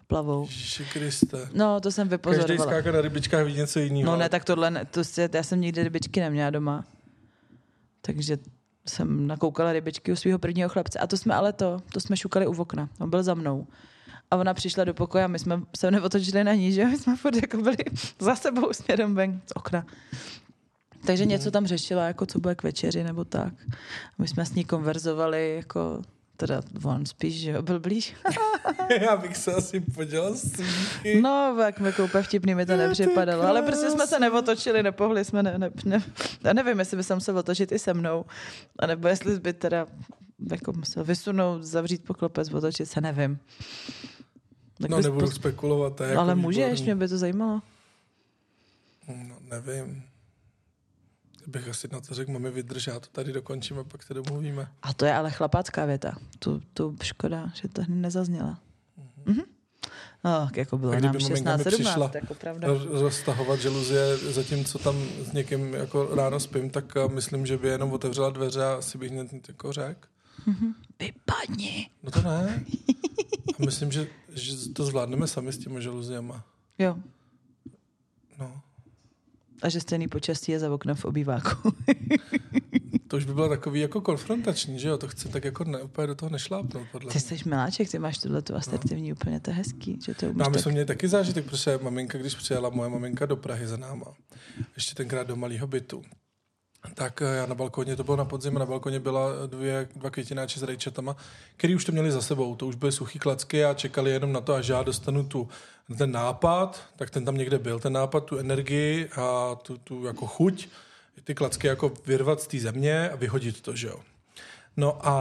[0.08, 0.46] plavou.
[0.46, 1.50] Ježiši Kriste.
[1.54, 2.58] No, to jsem vypozorovala.
[2.58, 4.12] Každý skáka na rybičkách ví něco jiného.
[4.12, 5.02] No ne, tak tohle, ne, to,
[5.34, 6.86] já jsem nikdy rybičky neměla doma.
[8.02, 8.38] Takže
[8.88, 11.00] jsem nakoukala rybičky u svého prvního chlapce.
[11.00, 12.90] A to jsme ale to, to jsme šukali u okna.
[13.00, 13.68] On byl za mnou.
[14.32, 17.16] A ona přišla do pokoje a my jsme se neotočili na ní, že my jsme
[17.16, 17.78] furt jako byli
[18.20, 19.86] za sebou směrem ven z okna.
[21.06, 23.54] Takže něco tam řešila, jako co bude k večeři nebo tak.
[24.18, 26.02] My jsme s ní konverzovali, jako
[26.38, 28.16] Teda on spíš, že byl blíž.
[29.02, 30.62] Já bych se asi podělal s
[31.22, 33.44] No, jak mi koupe vtipný mi to nepřipadalo.
[33.44, 36.04] Ale prostě jsme se neotočili, nepohli jsme, ne, ne, ne,
[36.44, 38.26] já nevím, jestli by se otočit i se mnou,
[38.80, 39.88] a nebo jestli by teda
[40.52, 43.40] jako musel vysunout, zavřít poklopec, otočit se, nevím.
[44.82, 45.32] Tak no, nebudu po...
[45.32, 46.02] spekulovat.
[46.02, 47.62] Jako ale můžeš, mě by to zajímalo.
[49.08, 50.04] No, nevím
[51.48, 54.68] bych asi na to řekl, máme vydržet, to tady dokončíme, pak se domluvíme.
[54.82, 56.18] A to je ale chlapácká věta.
[56.40, 58.60] Tu, tu škoda, že to nezazněla.
[59.00, 59.34] Mm-hmm.
[59.34, 59.46] Mm-hmm.
[60.24, 62.68] No, jako bylo nám 16, 17, jako pravda.
[62.90, 67.92] roztahovat žaluzie, zatímco tam s někým jako ráno spím, tak eh, myslím, že by jenom
[67.92, 70.08] otevřela dveře a asi bych hned jako řekl.
[70.48, 70.74] Mm-hmm.
[71.00, 71.90] Vypadni.
[72.04, 72.66] No to ne.
[73.60, 76.44] A myslím, že, že to zvládneme sami s těma žaluziema.
[76.80, 76.98] Jo.
[78.40, 78.62] No.
[79.62, 81.74] A že stejný počasí je za oknem v obýváku.
[83.08, 84.98] to už by bylo takový jako konfrontační, že jo?
[84.98, 88.18] To chci tak jako ne, úplně do toho nešlápnout, podle Ty jsi miláček, ty máš
[88.18, 89.16] tuhle tu asertivní no.
[89.16, 90.00] úplně, to je hezký.
[90.06, 90.64] Že to no a my tak...
[90.64, 94.06] jsme měli taky zážitek, protože maminka, když přijela moje maminka do Prahy za náma,
[94.76, 96.02] ještě tenkrát do malého bytu,
[96.94, 100.60] tak eh, já na balkoně, to bylo na podzim, na balkoně byla dvě, dva květináče
[100.60, 101.16] s rajčatama,
[101.58, 104.42] který už to měli za sebou, to už byly suchý klacky a čekali jenom na
[104.42, 105.50] to, až já dostanu tu,
[105.98, 110.28] ten nápad, tak ten tam někde byl, ten nápad, tu energii a tu, tu jako
[110.28, 110.70] chuť,
[111.24, 114.00] ty klacky jako vyrvat z té země a vyhodit to, že jo.
[114.78, 115.14] No a,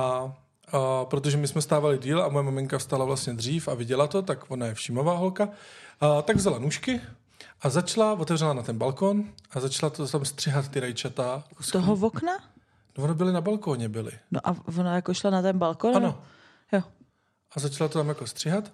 [0.72, 4.22] a protože my jsme stávali díl a moje maminka vstala vlastně dřív a viděla to,
[4.22, 5.48] tak ona je všímavá holka,
[6.00, 7.00] a, tak vzala nůžky,
[7.62, 11.44] a začala, otevřela na ten balkon a začala to tam střihat ty rajčata.
[11.60, 12.32] Z toho v okna?
[12.98, 14.12] No, ono byly na balkóně, byly.
[14.30, 15.96] No a ona jako šla na ten balkon?
[15.96, 16.22] Ano.
[16.72, 16.82] Jo.
[17.56, 18.72] A začala to tam jako střihat.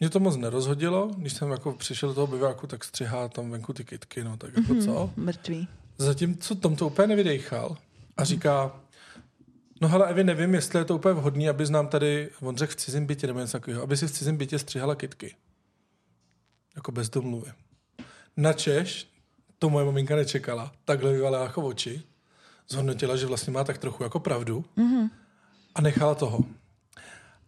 [0.00, 3.72] Mě to moc nerozhodilo, když jsem jako přišel do toho biváku, tak střihá tam venku
[3.72, 4.84] ty kytky, no tak jako mm-hmm.
[4.84, 5.10] co?
[5.16, 5.68] Mrtvý.
[5.98, 7.76] Zatímco Tom to úplně nevydejchal
[8.16, 8.80] a říká,
[9.80, 12.76] no hele, Evi, nevím, jestli je to úplně vhodný, aby nám tady, on řekl v
[12.76, 15.36] cizím bytě nebo něco takového, aby si v cizím bytě stříhala kitky.
[16.76, 17.52] Jako bez domluvy.
[18.36, 19.08] Na Češ,
[19.58, 22.02] to moje maminka nečekala, takhle vyvalila jako oči,
[22.68, 25.10] zhodnotila, že vlastně má tak trochu jako pravdu mm-hmm.
[25.74, 26.44] a nechala toho.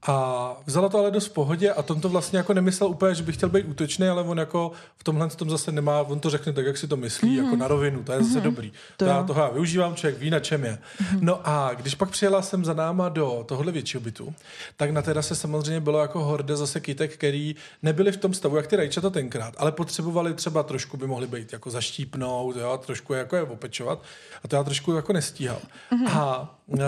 [0.07, 3.23] A vzala to ale dost v pohodě a Tom to vlastně jako nemyslel úplně, že
[3.23, 6.53] by chtěl být útočný, ale on jako v tomhle tom zase nemá, on to řekne
[6.53, 7.45] tak, jak si to myslí, mm-hmm.
[7.45, 8.43] jako na rovinu, to je zase mm-hmm.
[8.43, 8.71] dobrý.
[8.71, 10.79] To, to já toho já využívám, člověk ví, na čem je.
[11.03, 11.19] Mm-hmm.
[11.21, 14.35] No a když pak přijela jsem za náma do tohohle většího bytu,
[14.77, 18.67] tak na terase samozřejmě bylo jako horde zase kytek, který nebyli v tom stavu, jak
[18.67, 23.37] ty rajčata tenkrát, ale potřebovali třeba trošku by mohli být jako zaštípnout, jo, trošku jako
[23.37, 24.03] je opečovat
[24.45, 25.61] a to já trošku jako nestíhal.
[25.93, 26.19] Mm-hmm.
[26.19, 26.81] A Uh,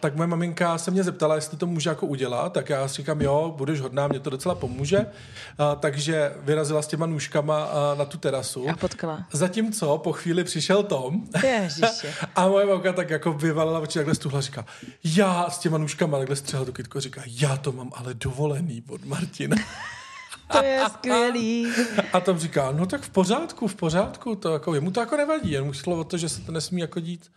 [0.00, 3.54] tak moje maminka se mě zeptala, jestli to může jako udělat, tak já říkám, jo,
[3.56, 4.98] budeš hodná, mě to docela pomůže.
[4.98, 5.06] Uh,
[5.80, 8.68] takže vyrazila s těma nůžkama uh, na tu terasu.
[8.68, 9.26] A potkala.
[9.32, 11.22] Zatímco po chvíli přišel Tom.
[11.44, 12.14] Ježiště.
[12.36, 14.64] a moje mamka tak jako vyvalila oči takhle stuhla, říká,
[15.04, 19.04] já s těma nůžkama takhle střehla tu kytko, říká, já to mám ale dovolený od
[19.04, 19.56] Martina.
[20.52, 21.72] To je skvělý.
[22.12, 25.50] A Tom říká, no tak v pořádku, v pořádku, to jako, jemu to jako nevadí,
[25.50, 27.30] jen mu šlo o to, že se to nesmí jako dít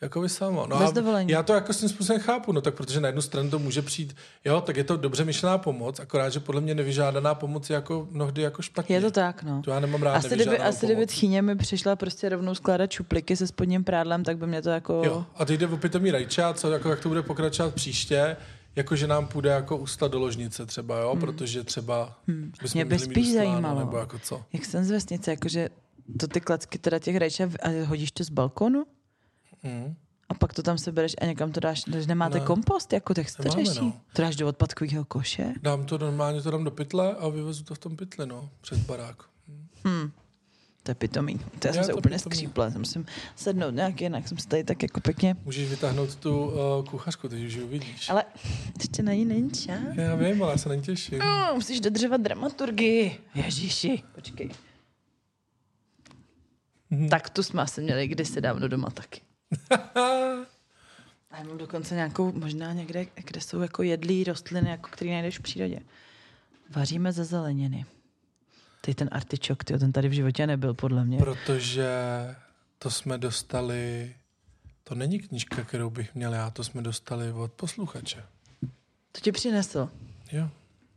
[0.00, 0.66] jako vy samo.
[0.66, 1.32] No Bez dovolení.
[1.32, 3.82] Já to jako s tím způsobem chápu, no tak protože na jednu stranu to může
[3.82, 7.74] přijít, jo, tak je to dobře myšlená pomoc, akorát, že podle mě nevyžádaná pomoc je
[7.74, 8.96] jako mnohdy jako špatně.
[8.96, 9.62] Je to tak, no.
[9.62, 13.36] To já nemám rád Asi kdyby, asi kdyby tchýně mi přišla prostě rovnou skládat čupliky
[13.36, 15.02] se spodním prádlem, tak by mě to jako...
[15.04, 18.36] Jo, a teď jde o pitomí rajča, co, jako, jak to bude pokračovat příště,
[18.76, 21.20] jako že nám půjde jako ústa do ložnice třeba, jo, hmm.
[21.20, 22.52] protože třeba hmm.
[22.74, 24.42] Mě by spíš zajímalo, nebo jako co.
[24.52, 25.68] jak jsem z vesnice, jakože
[26.20, 28.84] to ty klacky teda těch rajča a hodíš to z balkonu?
[29.62, 29.94] Hmm.
[30.28, 32.44] A pak to tam sebereš a někam to dáš, když nemáte ne.
[32.44, 33.80] kompost, jako tak to řeší.
[33.80, 33.92] No.
[34.12, 35.52] To dáš do odpadkového koše?
[35.62, 38.78] Dám to normálně, to dám do pytle a vyvezu to v tom pytli, no, před
[38.78, 39.16] barák.
[39.84, 40.10] Hmm.
[40.82, 41.38] To je pitomý.
[41.38, 42.72] To já, já jsem se úplně skřípla.
[42.78, 43.06] Musím
[43.36, 44.28] sednout nějak jinak.
[44.28, 45.36] Jsem se tady tak jako pěkně...
[45.44, 48.10] Můžeš vytáhnout tu uh, kuchařku, teď už ji uvidíš.
[48.10, 48.24] Ale
[48.80, 49.78] ještě na ní není čas.
[49.94, 51.18] Já vím, ale já se na ní těším.
[51.18, 53.20] No, musíš dodržovat dramaturgii.
[53.34, 54.50] Ježíši, počkej.
[56.92, 57.08] Mm-hmm.
[57.08, 59.20] Tak tu jsme asi měli kdysi dávno doma taky.
[59.94, 59.98] A
[61.38, 65.42] já mám dokonce nějakou, možná někde, kde jsou jako jedlý rostliny, jako který najdeš v
[65.42, 65.80] přírodě.
[66.70, 67.86] Vaříme ze zeleniny.
[68.80, 71.18] Teď ten artičok, tyjo, ten tady v životě nebyl, podle mě.
[71.18, 71.88] Protože
[72.78, 74.14] to jsme dostali,
[74.84, 78.24] to není knížka, kterou bych měl já, to jsme dostali od posluchače.
[79.12, 79.90] To ti přinesl?
[80.32, 80.50] Jo.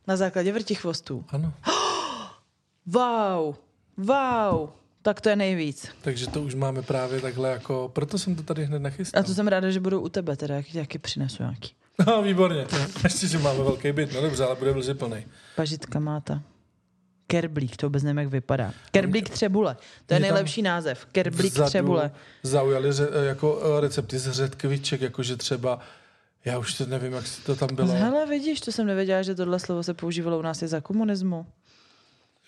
[0.07, 1.25] Na základě vrtichvostů?
[1.29, 1.53] Ano.
[2.85, 3.55] wow,
[3.97, 4.69] wow.
[5.03, 5.87] Tak to je nejvíc.
[6.01, 9.19] Takže to už máme právě takhle jako, proto jsem to tady hned nachystal.
[9.19, 11.73] A to jsem ráda, že budou u tebe teda, jak, jaký přinesu nějaký.
[12.07, 12.67] No, výborně.
[13.03, 15.25] Ještě, že máme velký byt, no dobře, ale bude vlži plný.
[15.55, 16.41] Pažitka máta.
[17.27, 18.73] Kerblík, to vůbec nevím, jak vypadá.
[18.91, 21.05] Kerblík třebule, to je nejlepší název.
[21.05, 22.11] Kerblík třebule.
[22.43, 25.79] Zaujali ře, jako eh, recepty z řetkviček, jakože třeba
[26.45, 27.87] já už to nevím, jak to tam bylo.
[27.87, 31.45] Hele, vidíš, to jsem nevěděla, že tohle slovo se používalo u nás i za komunismu.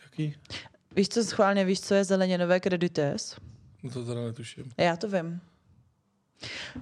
[0.03, 0.36] Jaký?
[0.96, 3.36] Víš, co schválně víš, co je zeleninové kredites?
[3.84, 4.72] No to teda netuším.
[4.78, 5.41] Já to vím.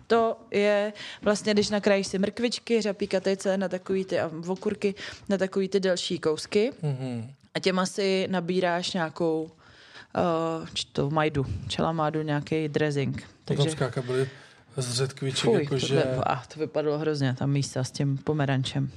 [0.07, 4.95] To je vlastně, když nakrájíš si mrkvičky, řapí katejce na takový ty a okurky
[5.29, 7.33] na takový ty delší kousky mm-hmm.
[7.53, 13.23] a těma si nabíráš nějakou uh, to majdu, čelamádu, nějaký dressing.
[13.45, 13.71] Takže...
[13.71, 14.29] skáka byly
[14.77, 16.01] z řetkviček, jakože...
[16.01, 18.91] To, a to vypadalo hrozně, tam místa s tím pomerančem.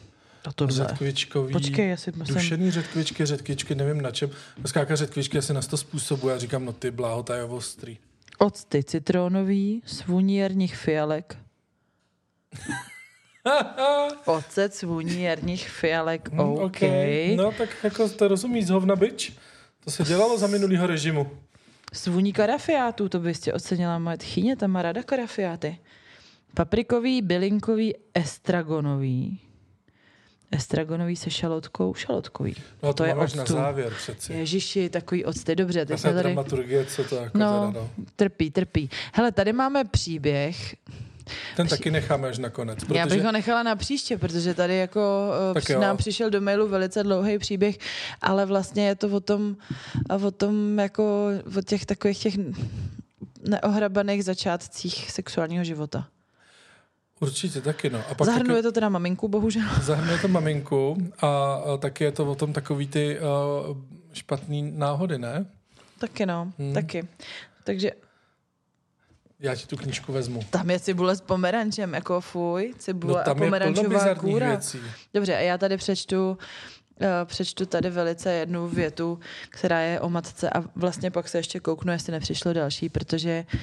[0.47, 0.75] A tohle.
[0.75, 2.35] Řetkvičkový, Počkej, jestli musím...
[2.35, 4.31] dušený řetkvičky, řetkvičky, nevím na čem.
[4.67, 6.29] Skáka řetkvičky asi na sto způsobů.
[6.29, 7.99] Já říkám, no ty bláho, ta je ostrý.
[8.39, 11.37] Octy citronový, svůní fialek.
[14.25, 16.61] Ocet svůní jarních fialek, mm, OK.
[16.63, 17.37] okay.
[17.37, 19.33] No tak jako to rozumíš z hovna byč.
[19.85, 21.31] To se dělalo za minulýho režimu.
[21.93, 25.79] Svůní karafiátů, to byste ocenila moje tchyně, tam má rada karafiáty.
[26.55, 29.41] Paprikový, bylinkový, estragonový.
[30.53, 32.55] Estragonový se šalotkou, šalotkový.
[32.83, 34.33] No to, to je máš na závěr přeci.
[34.33, 35.87] Ježiši, takový octy, dobře.
[35.87, 36.19] Teď tady...
[36.19, 37.91] dramaturgie, co to jako no, teda, no.
[38.17, 38.91] trpí, trpí.
[39.13, 40.77] Hele, tady máme příběh,
[41.57, 42.85] ten taky necháme až nakonec.
[42.85, 42.99] Protože...
[42.99, 45.81] Já bych ho nechala na příště, protože tady jako eh, tak jo.
[45.81, 47.79] nám přišel do mailu velice dlouhý příběh,
[48.23, 49.57] ale vlastně je to o tom,
[50.25, 51.29] o tom jako
[51.59, 52.35] o těch takových těch
[53.49, 56.09] neohrabaných začátcích sexuálního života.
[57.21, 58.03] Určitě taky, no.
[58.11, 59.63] A pak zahrnuje taky, to teda maminku, bohužel.
[59.83, 63.77] Zahrnuje to maminku a, a taky je to o tom takový ty uh,
[64.13, 65.47] špatný náhody, ne?
[65.99, 66.75] Taky no, hmm.
[66.75, 67.09] taky.
[67.65, 67.91] Takže
[69.41, 70.41] já ti tu knížku vezmu.
[70.51, 74.49] Tam je cibule s pomerančem, jako fuj, cibule no, tam a pomerančová kůra.
[74.49, 74.81] Věcí.
[75.15, 76.39] Dobře, a já tady přečtu
[77.01, 79.19] eh, přečtu tady velice jednu větu,
[79.51, 83.59] která je o matce a vlastně pak se ještě kouknu, jestli nepřišlo další, protože eh,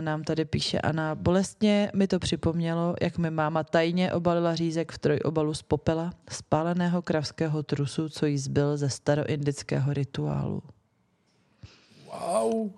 [0.00, 1.14] nám tady píše Ana.
[1.14, 7.02] Bolestně mi to připomnělo, jak mi máma tajně obalila řízek v trojobalu z popela, spáleného
[7.02, 10.62] kravského trusu, co jí zbyl ze staroindického rituálu.
[12.06, 12.70] Wow.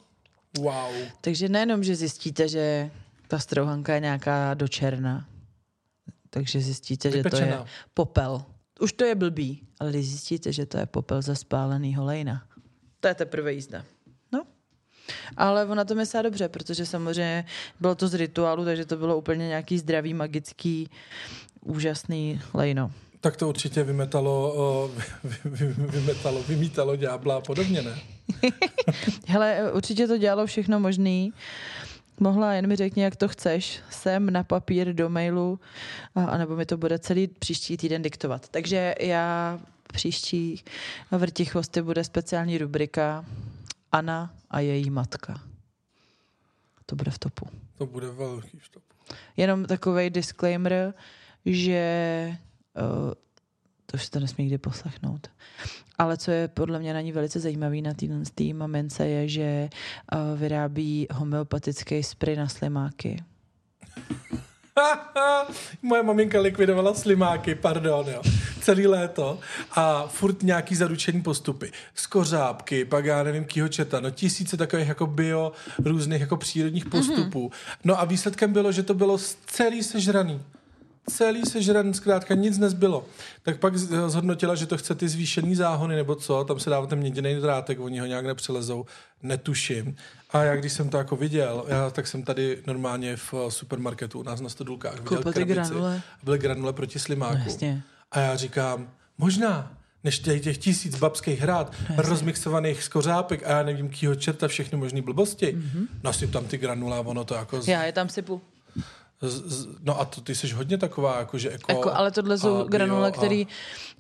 [0.59, 0.93] Wow.
[1.21, 2.91] Takže nejenom, že zjistíte, že
[3.29, 5.29] ta strouhanka je nějaká do černa,
[6.31, 7.67] takže zjistíte, že to je Vypečená.
[7.95, 8.45] popel.
[8.81, 12.47] Už to je blbý, ale když zjistíte, že to je popel ze spálenýho lejna,
[13.01, 13.85] to je teprve jízda.
[15.37, 17.45] Ale ona to myslá dobře, protože samozřejmě
[17.81, 20.91] bylo to z rituálu, takže to bylo úplně nějaký zdravý, magický,
[21.65, 22.91] úžasný lejno.
[23.21, 24.91] Tak to určitě vymetalo,
[25.45, 27.99] vy, vymetalo, vymítalo ďábla a podobně, ne?
[29.27, 31.33] Hele, určitě to dělalo všechno možný.
[32.21, 35.61] Mohla jen mi řekni, jak to chceš, sem na papír do mailu,
[36.15, 38.49] a, anebo mi to bude celý příští týden diktovat.
[38.49, 39.59] Takže já
[39.93, 40.65] příští
[41.11, 43.25] vrti chvosty bude speciální rubrika
[43.93, 45.41] Ana a její matka.
[46.87, 47.47] To bude v topu.
[47.79, 48.83] To bude velký štop.
[49.37, 50.95] Jenom takový disclaimer,
[51.47, 52.37] že
[52.77, 53.13] uh,
[53.87, 55.31] to už se to nesmí nikdy poslechnout.
[55.99, 57.95] Ale co je podle mě na ní velice zajímavý na
[58.35, 59.69] té mamince je, že
[60.13, 63.23] uh, vyrábí homeopatický spray na slimáky.
[65.83, 68.23] Moje maminka likvidovala slimáky, pardon, jo.
[68.63, 69.39] Celý léto
[69.73, 71.73] a furt nějaký zaručený postupy.
[71.95, 75.53] Skořápky, pak já nevím, kýho četa, no tisíce takových jako bio,
[75.85, 77.49] různých jako přírodních postupů.
[77.49, 77.79] Mm-hmm.
[77.85, 80.41] No a výsledkem bylo, že to bylo celý sežraný.
[81.11, 83.05] Celý sežraný, zkrátka nic nezbylo.
[83.43, 86.99] Tak pak zhodnotila, že to chce ty zvýšený záhony nebo co, tam se dává ten
[86.99, 88.87] měděný drátek, oni ho nějak nepřelezou,
[89.23, 89.97] netuším.
[90.31, 94.21] A já když jsem to jako viděl, já, tak jsem tady normálně v eh, supermarketu
[94.21, 95.45] u nás na Stodulkách viděl krabici.
[95.45, 96.03] granule?
[96.23, 97.39] Byly granule proti slimáku.
[97.39, 97.83] No, jasně.
[98.13, 98.89] A já říkám,
[99.19, 99.73] možná,
[100.05, 105.03] než těch, těch tisíc babských hrát, rozmixovaných skořápek a já nevím, kýho čerta, všechny možný
[105.03, 105.87] blbosti, mm-hmm.
[106.03, 107.63] nasyp tam ty granule a ono to jako...
[107.63, 108.43] Z, Já je tam sypu.
[109.21, 111.73] z, z, no a to, ty jsi hodně taková, jako že jako...
[111.73, 113.47] Jako, ale tohle jsou granule, a- který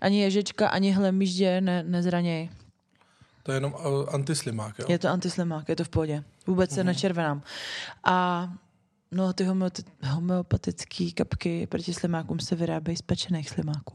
[0.00, 2.50] ani ježička, ani hlemíždě ne, nezranějí.
[3.42, 4.86] To je jenom uh, antislimák, jo?
[4.88, 6.24] Je to antislimák, je to v pohodě.
[6.46, 6.74] Vůbec Mhm.
[6.74, 7.42] se nečervenám.
[8.04, 8.48] A
[9.12, 13.94] no, ty homeopati- homeopatické kapky proti slimákům se vyrábějí z pečených slimáků.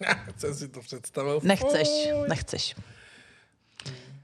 [0.36, 1.40] jsem si to představil.
[1.42, 2.28] Nechceš, Fuj.
[2.28, 2.76] nechceš.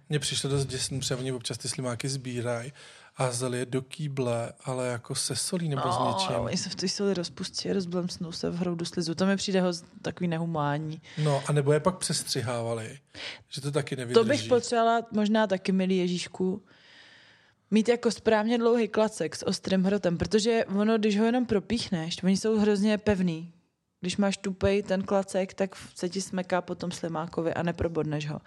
[0.08, 2.72] Mně přišlo dost děsný, protože oni občas ty slimáky sbírají
[3.16, 6.36] a vzali je do kýble, ale jako se solí nebo s něčím.
[6.36, 9.14] oni se v té soli rozpustí, rozblemsnou se v hroudu slizu.
[9.14, 9.72] To mi přijde ho
[10.02, 11.02] takový nehumání.
[11.18, 12.98] No, a nebo je pak přestřihávali,
[13.48, 14.14] že to taky nevydrží.
[14.14, 16.62] To bych potřebovala možná taky, milý Ježíšku,
[17.72, 22.36] mít jako správně dlouhý klacek s ostrým hrotem, protože ono, když ho jenom propíchneš, oni
[22.36, 23.52] jsou hrozně pevný.
[24.00, 28.40] Když máš tupej ten klacek, tak se ti smeká po tom slimákovi a neprobodneš ho.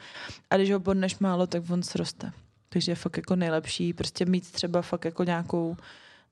[0.50, 2.32] A když ho bodneš málo, tak on sroste.
[2.70, 5.78] Takže je fakt jako nejlepší prostě mít třeba fakt jako nějakou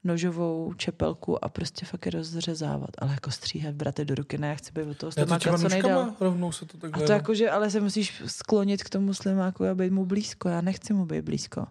[0.04, 2.89] nožovou čepelku a prostě fakt je rozřezávat.
[2.98, 5.39] Ale jako stříhat braty do ruky, ne, já chci být od toho Já to slimáka
[5.39, 6.14] třeba co nejdál.
[6.20, 7.04] rovnou se to takhle...
[7.04, 10.50] A to jako, že ale se musíš sklonit k tomu slimáku a být mu blízko.
[10.50, 11.66] Já nechci mu být blízko.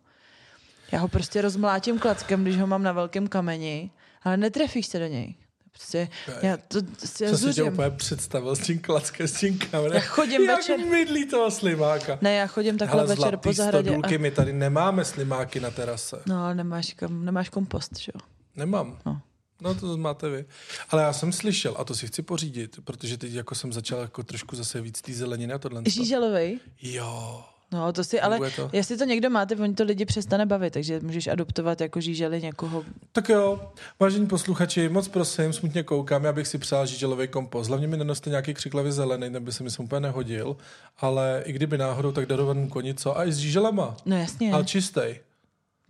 [0.92, 3.90] Já ho prostě rozmlátím klackem, když ho mám na velkém kameni,
[4.22, 5.34] ale netrefíš se do něj.
[5.72, 6.08] Prostě
[6.42, 6.78] já to
[7.20, 9.94] já Co si tě úplně představil s tím klackem, s tím kamerem.
[9.94, 12.18] Já chodím Jak večer- mydlí toho slimáka.
[12.20, 13.88] Ne, já chodím takhle Ale večer po zahradě.
[13.90, 14.18] stodůlky, A...
[14.18, 16.22] my tady nemáme slimáky na terase.
[16.26, 18.20] No, ale nemáš, kam, nemáš kompost, že jo?
[18.56, 18.98] Nemám.
[19.06, 19.20] No.
[19.60, 20.44] No to máte vy.
[20.90, 24.22] Ale já jsem slyšel, a to si chci pořídit, protože teď jako jsem začal jako
[24.22, 25.82] trošku zase víc té zeleniny a tohle.
[25.86, 26.58] Žíželovej?
[26.82, 27.44] Jo.
[27.72, 28.70] No, to si, ale to?
[28.72, 32.84] jestli to někdo máte, oni to lidi přestane bavit, takže můžeš adoptovat jako žíželi někoho.
[33.12, 37.68] Tak jo, vážení posluchači, moc prosím, smutně koukám, já bych si přál žíželový kompost.
[37.68, 40.56] Hlavně mi nenoste nějaký křiklavě zelený, ten by se mi sem úplně nehodil,
[40.98, 43.18] ale i kdyby náhodou, tak darovanou koni, co?
[43.18, 43.96] A i s žíželama.
[44.06, 45.20] No jasně, Ale čistej.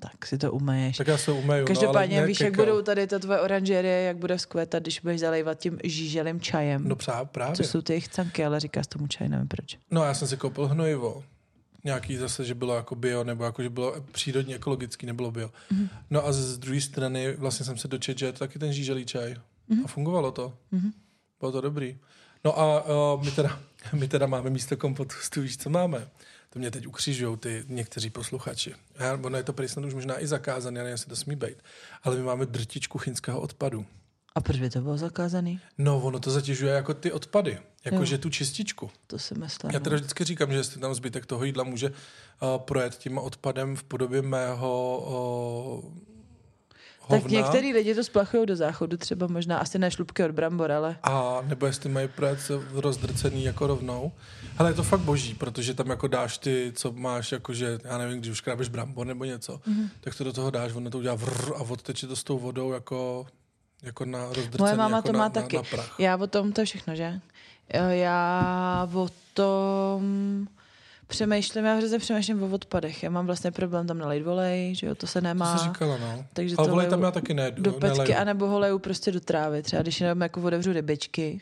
[0.01, 0.97] tak si to umeješ.
[0.97, 1.66] Tak já se umeju.
[1.66, 5.59] Každopádně no, víš, jak budou tady ta tvoje oranžerie, jak bude vzkvétat, když budeš zalejvat
[5.59, 6.89] tím žíželým čajem.
[6.89, 7.57] No právě.
[7.57, 9.78] To jsou ty jejich canky, ale říkáš tomu čaj, nevím proč.
[9.91, 11.22] No já jsem si koupil hnojivo.
[11.85, 15.51] Nějaký zase, že bylo jako bio, nebo jako, že bylo přírodně ekologický, nebylo bio.
[15.70, 15.85] Mhm.
[15.85, 15.89] Mm-hmm.
[16.11, 19.07] No a z druhé strany vlastně jsem se dočetl, že je to taky ten žíželý
[19.07, 19.30] čaj.
[19.30, 19.41] Mhm.
[19.70, 19.85] Mm-hmm.
[19.85, 20.55] A fungovalo to.
[20.72, 20.93] Mm-hmm.
[21.41, 21.99] Bylo to dobrý.
[22.45, 23.61] No a uh, my, teda,
[23.93, 26.09] my teda máme místo kompostu, víš, co máme?
[26.51, 28.74] To mě teď ukřižují ty někteří posluchači.
[28.99, 31.37] Já, ono je to prý snad už možná i zakázané, já nevím, jestli to smí
[31.37, 31.62] být.
[32.03, 33.87] Ale my máme drtičku chyňského odpadu.
[34.35, 35.61] A proč by to bylo zakázaný?
[35.78, 37.59] No, ono to zatěžuje jako ty odpady.
[37.85, 38.91] Jakože tu čističku.
[39.07, 39.70] To si myslím.
[39.70, 41.97] Já teda vždycky říkám, že jestli tam zbytek toho jídla může uh,
[42.59, 44.99] projet tím odpadem v podobě mého
[45.85, 45.93] uh,
[47.01, 47.20] hovna.
[47.22, 50.97] Tak některý lidi to splachují do záchodu, třeba možná asi ne šlupky od brambor, ale
[51.03, 52.39] A nebo jestli mají projet
[52.72, 54.12] rozdrcený jako rovnou.
[54.59, 58.18] Ale je to fakt boží, protože tam jako dáš ty, co máš, jakože, já nevím,
[58.18, 59.80] když už krábeš brambor nebo něco, Mhm.
[59.85, 59.89] mm-hmm.
[60.01, 62.72] tak to do toho dáš, ono to udělá vrr a odteče to s tou vodou
[62.72, 63.26] jako,
[63.83, 64.26] jako na
[64.59, 65.57] moje máma jako to na, má na, taky.
[65.57, 66.01] Na prach.
[66.01, 67.20] Já o tom, to je všechno, že?
[67.91, 70.47] Já o tom
[71.07, 73.03] přemýšlím, já hrozně přemýšlím o odpadech.
[73.03, 75.53] Já mám vlastně problém tam nalejt volej, že jo, to se nemá.
[75.53, 76.24] To říkala, no.
[76.33, 78.16] Takže Ale to volej tam já taky ne, do pecky, neleju.
[78.18, 79.62] anebo ho leju prostě do trávy.
[79.62, 81.41] Třeba když jenom jako otevřu rybičky,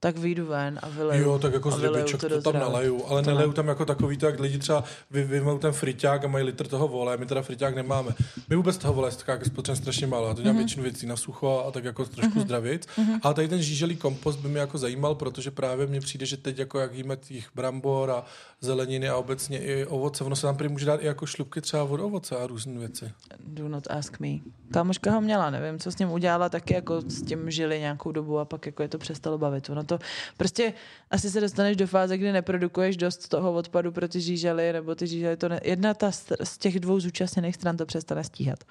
[0.00, 1.22] tak vyjdu ven a vyleju.
[1.24, 3.54] Jo, tak jako a z rybiček to, do tam naleju, ale To neleju ne.
[3.54, 6.88] tam jako takový to, jak lidi třeba vy, vyjmou ten friťák a mají litr toho
[6.88, 8.14] vole, my teda friťák nemáme.
[8.48, 11.64] My vůbec toho vole tak spotřebujeme strašně málo, já to dělám většinu věcí na sucho
[11.68, 12.86] a tak jako trošku zdravit.
[13.22, 16.58] Ale tady ten žíželý kompost by mě jako zajímal, protože právě mně přijde, že teď
[16.58, 18.24] jako jak jíme těch brambor a
[18.60, 21.82] zeleniny a obecně i ovoce, ono se tam prý může dát i jako šlupky třeba
[21.82, 23.12] od ovoce a různé věci.
[23.46, 24.28] Do not ask me.
[24.72, 28.38] Kámoška ho měla, nevím, co s ním udělala, taky jako s tím žili nějakou dobu
[28.38, 29.70] a pak jako je to přestalo bavit.
[29.70, 29.98] Ono to
[30.36, 30.72] prostě
[31.10, 35.06] asi se dostaneš do fáze, kdy neprodukuješ dost toho odpadu pro ty žížely, nebo ty
[35.06, 35.60] žížely to ne...
[35.64, 38.64] Jedna ta z, těch dvou zúčastněných stran to přestane stíhat.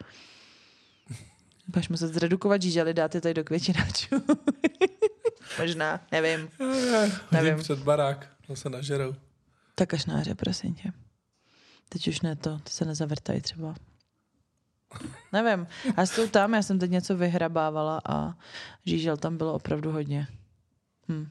[1.68, 4.16] Budeš muset zredukovat žížely, dát je tady do květináčů.
[5.60, 6.50] Možná, nevím.
[7.32, 7.58] Nevím.
[7.58, 9.16] Před barák, to se nažerou.
[9.76, 10.92] Tak kašnáře, prosím tě.
[11.90, 13.76] Teď už ne to, ty se nezavrtají třeba.
[15.34, 15.68] Nevím.
[15.96, 18.34] A jsou tam, já jsem teď něco vyhrabávala a
[18.86, 20.28] žížel tam bylo opravdu hodně.
[21.10, 21.28] Hm.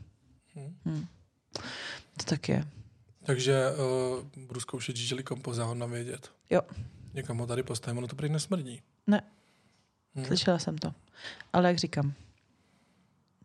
[0.85, 1.07] Hm.
[2.17, 2.67] To tak je.
[3.27, 3.63] Takže
[4.37, 6.33] uh, budu zkoušet žíželý kompost, já ho nám vědět.
[6.51, 6.61] Jo,
[7.15, 8.83] Někam ho tady postavím, ono to prý nesmrdí.
[9.07, 9.23] ne,
[10.15, 10.25] Hm.
[10.25, 10.95] slyšela jsem to.
[11.53, 12.13] Ale jak říkám,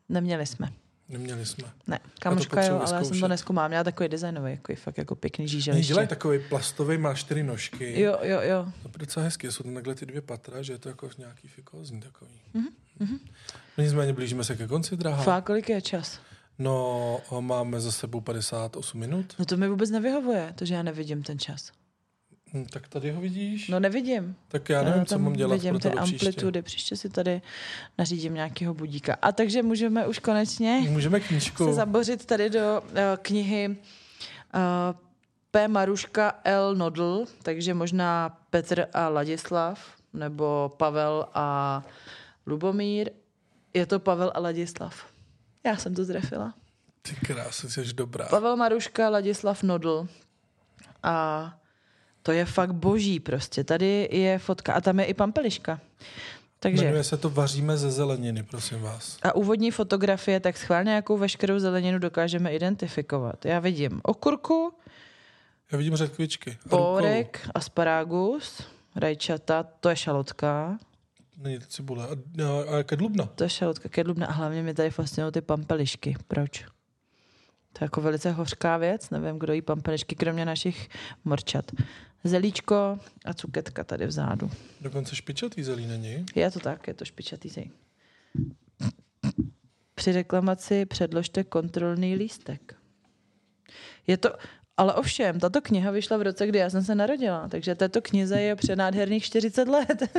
[0.09, 0.73] neměli jsme.
[1.09, 1.67] Neměli jsme.
[1.87, 3.69] Ne, kamoška jo, ale já jsem to neskumám.
[3.71, 5.87] Měla takový designový, jako fakt jako pěkný žíželiště.
[5.87, 8.01] dělají takový plastový, má čtyři nožky.
[8.01, 8.65] Jo, jo, jo.
[8.83, 11.47] To je docela hezky, jsou tam takhle ty dvě patra, že je to jako nějaký
[11.47, 12.31] fikózní takový.
[12.53, 12.67] Mhm,
[12.99, 13.19] Mm-hmm.
[13.77, 15.23] No nicméně blížíme se ke konci, drahá.
[15.23, 16.19] Fakt, kolik je čas?
[16.59, 19.35] No, máme za sebou 58 minut.
[19.39, 21.71] No to mi vůbec nevyhovuje, to, že já nevidím ten čas.
[22.53, 23.67] Hm, tak tady ho vidíš?
[23.67, 24.35] No nevidím.
[24.47, 26.27] tak já nevím, co tam mám dělat vidím pro ty do příště.
[26.27, 26.61] amplitudy.
[26.61, 27.41] Příště si tady
[27.97, 29.17] nařídím nějakého budíka.
[29.21, 31.65] A takže můžeme už konečně Můžeme knížku.
[31.65, 33.75] se zabořit tady do uh, knihy uh,
[35.51, 35.67] P.
[35.67, 36.75] Maruška L.
[36.75, 39.79] Nodl, takže možná Petr a Ladislav,
[40.13, 41.83] nebo Pavel a
[42.45, 43.09] Lubomír.
[43.73, 45.05] Je to Pavel a Ladislav.
[45.65, 46.53] Já jsem to zrefila.
[47.01, 48.25] Ty krásy, jsi dobrá.
[48.25, 50.07] Pavel Maruška, Ladislav Nodl.
[51.03, 51.53] A
[52.23, 53.63] to je fakt boží prostě.
[53.63, 55.79] Tady je fotka a tam je i pampeliška.
[56.59, 59.17] Takže Jmenuje se to Vaříme ze zeleniny, prosím vás.
[59.23, 63.45] a úvodní fotografie, tak schválně jakou veškerou zeleninu dokážeme identifikovat.
[63.45, 64.73] Já vidím okurku,
[65.71, 66.51] Já vidím řetkvičky.
[66.51, 66.83] a rukoulu.
[66.95, 68.61] pórek, asparagus,
[68.95, 70.77] rajčata, to je šalotka,
[71.37, 72.03] Není to cibule.
[72.07, 73.25] A, no, a kedlubna.
[73.25, 76.15] to je šalotka kedlubna a hlavně mi tady fascinují ty pampelišky.
[76.27, 76.59] Proč?
[77.73, 80.89] To je jako velice hořká věc, nevím, kdo jí pampelišky, kromě našich
[81.25, 81.71] morčat.
[82.23, 84.51] Zelíčko a cuketka tady vzadu.
[84.81, 86.25] Dokonce špičatý zelí není.
[86.35, 87.71] Je to tak, je to špičatý zej.
[89.95, 92.75] Při reklamaci předložte kontrolný lístek.
[94.07, 94.29] Je to,
[94.77, 98.41] ale ovšem, tato kniha vyšla v roce, kdy já jsem se narodila, takže této knize
[98.41, 100.03] je přenádherných 40 let.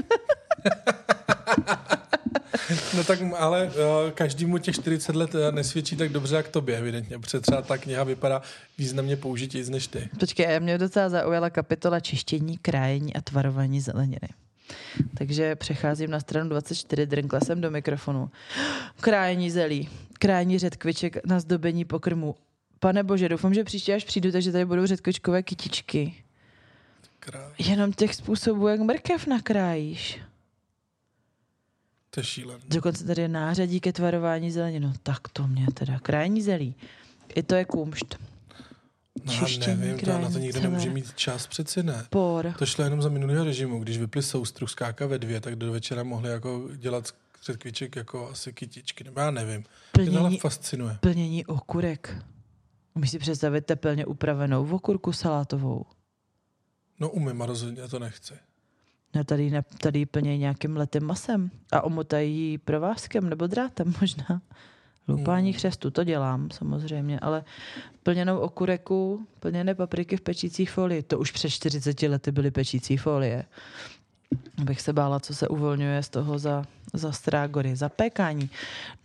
[2.97, 7.19] No tak, ale uh, každému těch 40 let eh, nesvědčí tak dobře, jak tobě, evidentně.
[7.19, 8.43] Protože třeba ta kniha vypadá
[8.79, 10.09] významně použitěji než ty.
[10.21, 14.29] Počkej, mě docela zaujala kapitola čištění, krájení a tvarování zeleniny.
[15.19, 18.31] Takže přecházím na stranu 24, drnkla jsem do mikrofonu.
[19.01, 19.89] Krájení zelí,
[20.19, 22.35] krájení řetkviček na zdobení pokrmu.
[22.81, 26.15] Pane bože, doufám, že příště až přijdu, takže tady budou řetkvičkové kytičky.
[27.21, 27.53] Krá...
[27.59, 30.21] Jenom těch způsobů, jak mrkev nakrájíš.
[32.11, 32.63] To je šílený.
[32.69, 34.87] Dokonce tady je nářadí ke tvarování zeleniny.
[34.87, 35.99] No tak to mě teda.
[35.99, 36.75] Krájení zelí.
[37.35, 38.19] I to je kumšt.
[39.25, 40.71] No, já nevím, to na to nikdo celé.
[40.71, 42.07] nemůže mít čas, přeci ne.
[42.11, 42.55] Por.
[42.59, 43.79] To šlo jenom za minulého režimu.
[43.79, 48.31] Když vypli soustruh skáka ve dvě, tak do večera mohli jako dělat z řetkviček jako
[48.31, 49.05] asi kytičky.
[49.05, 49.65] Nebo já nevím.
[49.93, 50.99] Plnění, fascinuje.
[51.01, 52.17] plnění okurek.
[52.95, 55.87] Umíš si představit teplně upravenou okurku salátovou?
[57.01, 58.35] No umím a rozhodně to nechci.
[59.15, 64.43] Ne, tady, ne, tady ji plnějí nějakým letým masem a omotají provázkem nebo drátem možná.
[65.09, 65.59] Loupání Hmm.
[65.59, 67.45] chřestu, to dělám samozřejmě, ale
[68.03, 73.45] plněnou okureku, plněné papriky v pečící folii, to už před 40 lety byly pečící folie.
[74.61, 78.51] Abych se bála, co se uvolňuje z toho za, za strágory, za pékání.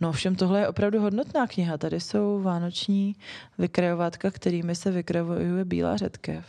[0.00, 1.78] No všem tohle je opravdu hodnotná kniha.
[1.78, 3.16] Tady jsou vánoční
[3.58, 6.46] vykrajovátka, kterými se vykrajuje bílá řetkev.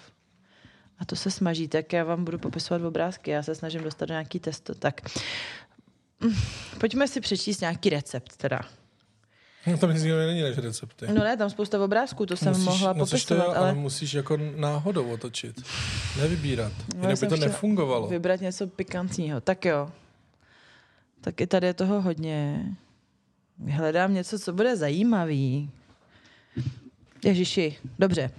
[1.00, 3.32] A to se smaží, tak já vám budu popisovat obrázky.
[3.32, 4.76] Já se snažím dostat do nějaký testo.
[4.76, 5.02] Tak
[6.22, 6.34] Mm,
[6.78, 8.60] pojďme si přečíst nějaký recept teda.
[9.68, 11.06] No tam nic jiného není než recepty.
[11.08, 13.70] No ne, tam spousta obrázků, to jsem mohla no, což to popisovat, jo, ale...
[13.70, 15.62] ale musíš jako náhodou otočit.
[16.18, 16.74] Nevybírat.
[16.96, 18.08] No, Jinak by to nefungovalo.
[18.08, 19.42] vybrat něco pikantního.
[19.42, 19.90] Tak jo.
[21.22, 22.66] Tak i tady je toho hodně.
[23.70, 25.70] Hledám něco, co bude zajímavý.
[27.26, 28.32] Ježiši, dobře.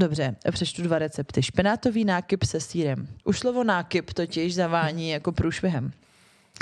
[0.00, 1.42] Dobře, přečtu dva recepty.
[1.42, 3.08] Špenátový nákyp se sírem.
[3.24, 5.92] Už slovo nákyp totiž zavání jako průšvihem.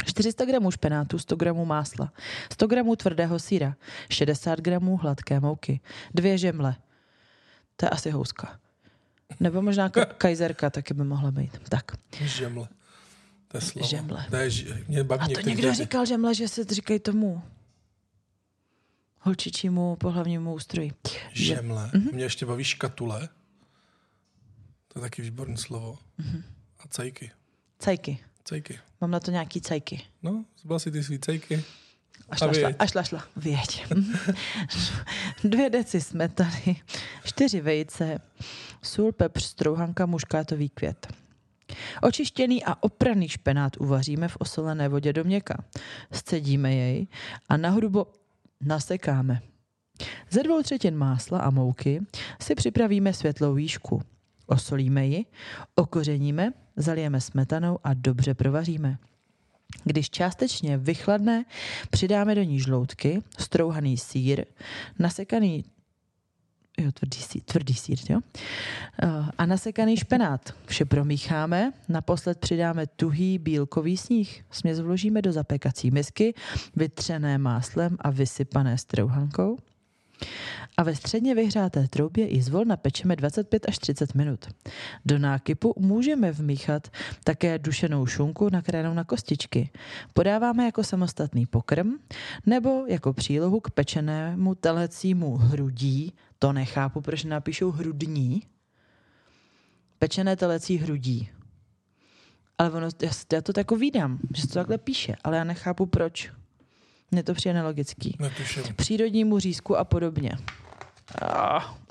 [0.04, 2.12] 400 gramů špenátu, 100 gramů másla,
[2.52, 3.76] 100 gramů tvrdého síra,
[4.10, 5.80] 60 gramů hladké mouky,
[6.14, 6.76] dvě žemle.
[7.76, 8.58] To je asi houska.
[9.40, 11.58] Nebo možná ka- kajzerka taky by mohla být.
[11.68, 11.84] Tak.
[12.20, 12.68] Žemle.
[13.48, 13.88] To je slovo.
[13.88, 14.26] Žemle.
[14.30, 14.50] To je,
[14.88, 17.42] mě baví A to někdo říkal žemle, že se říkají tomu
[19.26, 20.92] holčičímu pohlavnímu ústroji.
[21.32, 21.90] Žemle.
[21.94, 22.10] Mhm.
[22.14, 23.28] Mě ještě baví škatule.
[24.88, 25.98] To je taky výborné slovo.
[26.18, 26.42] Mhm.
[26.78, 27.30] A cajky.
[27.78, 28.18] Cajky.
[28.44, 28.78] Cajky.
[29.00, 30.02] Mám na to nějaký cajky.
[30.22, 31.64] No, zbal si ty svý cajky.
[32.28, 33.24] A A šla, šla, a šla, šla.
[33.36, 33.86] Věď.
[35.44, 36.82] Dvě deci smetany,
[37.24, 38.18] čtyři vejce,
[38.82, 41.06] sůl, pepř, strouhanka, muškátový květ.
[42.02, 45.64] Očištěný a opraný špenát uvaříme v osolené vodě do měka.
[46.12, 47.06] Scedíme jej
[47.48, 48.06] a na hrubo
[48.60, 49.40] nasekáme.
[50.30, 52.00] Ze dvou třetin másla a mouky
[52.40, 54.02] si připravíme světlou výšku.
[54.46, 55.24] Osolíme ji,
[55.74, 58.98] okořeníme, zalijeme smetanou a dobře provaříme.
[59.84, 61.44] Když částečně vychladne,
[61.90, 64.44] přidáme do ní žloutky, strouhaný sír,
[64.98, 65.64] nasekaný
[66.78, 68.20] jo, tvrdý sír, tvrdý sír jo?
[69.02, 69.08] Eh,
[69.38, 70.54] a nasekaný špenát.
[70.66, 74.44] Vše promícháme, naposled přidáme tuhý bílkový sníh.
[74.50, 76.34] Směs vložíme do zapékací misky,
[76.76, 79.58] vytřené máslem a vysypané strouhankou.
[80.78, 84.46] A ve středně vyhřáté troubě i zvol napečeme 25 až 30 minut.
[85.04, 86.88] Do nákypu můžeme vmíchat
[87.24, 89.70] také dušenou šunku nakrájenou na kostičky.
[90.14, 91.92] Podáváme jako samostatný pokrm
[92.46, 96.12] nebo jako přílohu k pečenému telecímu hrudí.
[96.38, 98.42] To nechápu, proč napíšou hrudní.
[99.98, 101.30] Pečené telecí hrudí.
[102.58, 105.86] Ale ono, já, já to jako vídám, že se to takhle píše, ale já nechápu
[105.86, 106.32] proč.
[107.10, 108.18] Mně to přijde nelogický
[108.76, 110.30] přírodnímu řízku a podobně.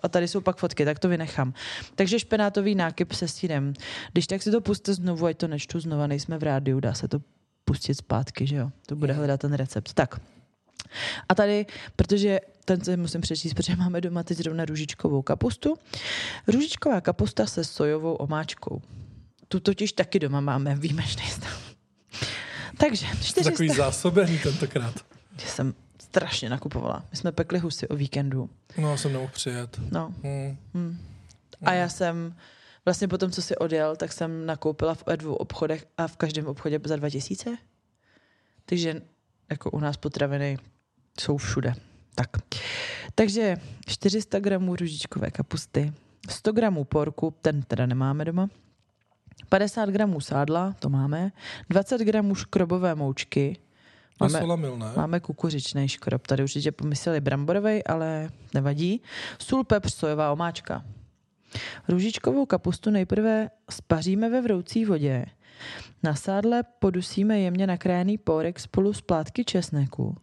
[0.04, 1.54] A tady jsou pak fotky, tak to vynechám.
[1.96, 3.74] Takže špenátový nákyp se sírem.
[4.12, 7.08] Když tak si to puste znovu, ať to nečtu znova, nejsme v rádiu, dá se
[7.08, 7.20] to
[7.66, 8.72] pustit zpátky, že jo?
[8.86, 9.94] To bude hledat ten recept.
[9.94, 10.22] Tak.
[11.30, 15.78] A tady, protože ten si musím přečíst, protože máme doma teď zrovna růžičkovou kapustu.
[16.48, 18.82] Růžičková kapusta se sojovou omáčkou.
[19.48, 21.76] Tu totiž taky doma máme výjimečný stav.
[22.78, 23.44] Takže 400...
[23.44, 24.94] Takový zásobený tentokrát.
[25.42, 25.74] Já jsem
[26.16, 27.06] strašně nakupovala.
[27.12, 28.50] My jsme pekli husy o víkendu.
[28.78, 29.80] No, já jsem nemohl přijet.
[29.92, 30.14] No.
[30.74, 30.98] Hmm.
[31.66, 32.36] A já jsem
[32.86, 36.48] vlastně po tom, co si odjel, tak jsem nakoupila v dvou obchodech a v každém
[36.48, 37.58] obchodě za 2000.
[38.66, 39.02] Takže
[39.50, 40.58] jako u nás potraviny
[41.20, 41.74] jsou všude.
[42.16, 42.30] Tak.
[43.16, 45.94] Takže 400 gramů růžičkové kapusty,
[46.30, 48.50] 100 gramů porku, ten teda nemáme doma,
[49.50, 51.32] 50 gramů sádla, to máme,
[51.70, 53.58] 20 gramů škrobové moučky,
[54.20, 54.86] Máme, solamil, ne?
[54.98, 56.28] Máme kukuřičný škrob.
[56.28, 59.02] Tady určitě pomysleli bramborovej, ale nevadí.
[59.40, 60.84] Sůl, pepř, sojová omáčka.
[61.88, 65.26] Růžičkovou kapustu nejprve spaříme ve vroucí vodě.
[66.04, 70.18] Na sádle podusíme jemně nakrájený pórek spolu s plátky česneku.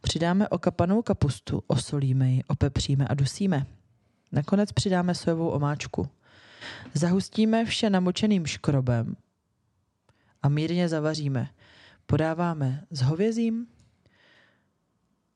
[0.00, 3.66] Přidáme okapanou kapustu, osolíme ji, opepříme a dusíme.
[4.32, 6.08] Nakonec přidáme sojovou omáčku.
[6.94, 9.16] Zahustíme vše namočeným škrobem
[10.42, 11.48] a mírně zavaříme.
[12.10, 13.66] Podáváme s hovězím,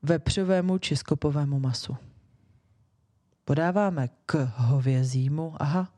[0.03, 1.97] vepřovému či skopovému masu.
[3.45, 5.93] Podáváme k hovězímu, aha,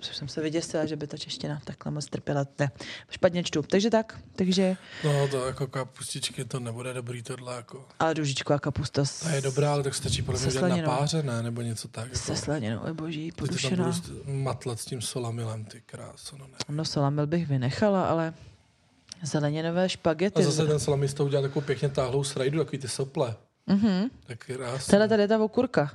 [0.00, 2.44] už jsem se vyděsila, že by ta čeština takhle moc trpěla.
[2.58, 2.70] Ne,
[3.10, 3.62] špatně čtu.
[3.62, 7.88] Takže tak, takže, No, to jako kapustičky, to nebude dobrý tohle, jako.
[7.98, 11.22] ale růžičková kapusta s, Ta je dobrá, ale tak stačí podle mě Se na páře,
[11.22, 11.42] ne?
[11.42, 12.16] Nebo něco tak.
[12.16, 12.44] se Jako.
[12.44, 13.84] slaninou, je boží, Ty to tam podušená.
[13.84, 16.54] budu matlat s tím solamilem, ty kráso, no ne.
[16.68, 18.34] No salamil bych vynechala, ale
[19.22, 20.42] zeleninové špagety.
[20.42, 23.36] A zase ten salamis to udělal takovou pěkně táhlou srajdu, takový ty sople.
[23.66, 24.10] Mhm.
[24.26, 24.90] Tak krásně.
[24.90, 25.90] Tohle tady je ta okurka.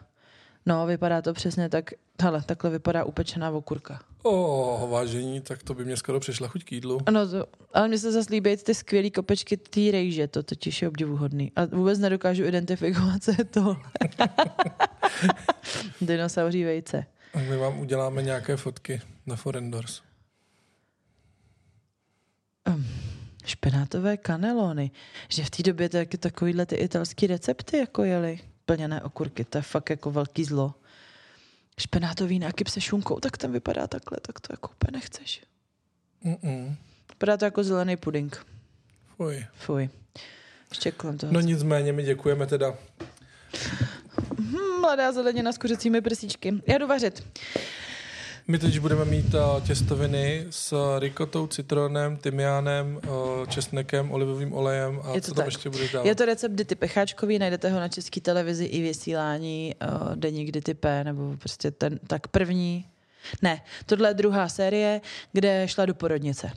[0.66, 4.00] No, vypadá to přesně tak, hele, takhle vypadá upečená okurka.
[4.24, 7.00] O, vážení, tak to by mě skoro přišla chuť k jídlu.
[7.06, 10.88] Ano, to, ale mně se zase líbí ty skvělý kopečky té rejže, to totiž je
[10.88, 11.52] obdivuhodný.
[11.56, 13.78] A vůbec nedokážu identifikovat, co je to.
[16.02, 17.06] Dinosauří vejce.
[17.34, 20.02] A my vám uděláme nějaké fotky na Forendors.
[23.46, 24.92] Špenátové kanelony.
[25.30, 28.40] Že v té době taky takovýhle ty italský recepty jako jeli.
[28.66, 30.74] Plněné okurky, to je fakt jako velký zlo.
[31.80, 35.44] špenátový nákyp se šunkou, tak ten vypadá takhle, tak to jako úplně nechceš.
[36.26, 36.76] Mm-mm.
[37.10, 38.46] Vypadá to jako zelený puding.
[39.18, 39.46] Fuj.
[39.54, 39.90] Fuj.
[40.70, 41.34] Ještě kolem toho.
[41.34, 42.76] No nicméně my děkujeme teda.
[44.40, 46.54] Hmm, mladá zelenina s kuřecími prsíčky.
[46.68, 47.24] Já jdu vařit.
[48.48, 55.16] My teď budeme mít uh, těstoviny s rikotou, citronem, tymiánem, uh, česnekem, olivovým olejem a
[55.16, 55.46] Je to co tam tak.
[55.46, 56.08] ještě budeš dávat?
[56.08, 60.74] Je to recept Dity Pecháčkový, najdete ho na české televizi i vysílání uh, Deník Dity
[60.74, 62.86] P, nebo prostě ten tak první.
[63.42, 65.02] Ne, tohle je druhá série,
[65.34, 66.52] kde šla do porodnice.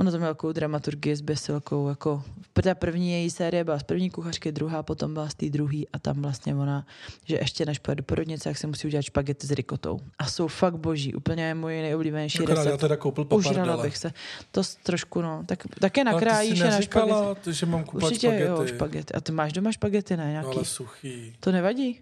[0.00, 2.22] Ono to mělo takovou dramaturgii s besilkou, jako
[2.62, 5.98] ta první její série byla z první kuchařky, druhá potom byla z té druhé a
[5.98, 6.86] tam vlastně ona,
[7.24, 10.00] že ještě než pojede do porodnice, jak se musí udělat špagety s rikotou.
[10.18, 12.80] A jsou fakt boží, úplně je můj nejoblíbenější Akorát já recept.
[12.80, 13.82] teda koupil papardele.
[13.82, 14.12] bych se.
[14.50, 15.42] To trošku, no.
[15.46, 17.52] Tak, také nakrájíš na špagety.
[17.52, 18.44] že mám kupovat Určitě špagety.
[18.50, 19.14] jo, špagety.
[19.14, 20.24] A ty máš doma špagety, ne?
[20.24, 20.56] No, Nějaký?
[20.56, 21.34] ale suchý.
[21.40, 22.00] To nevadí?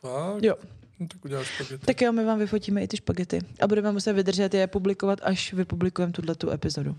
[0.00, 0.42] Fakt?
[0.44, 0.54] Jo.
[1.00, 1.86] No, tak uděláš špagety.
[1.86, 3.38] Tak jo, my vám vyfotíme i ty špagety.
[3.60, 6.96] A budeme muset vydržet je publikovat, až vypublikujeme tuhle tu epizodu.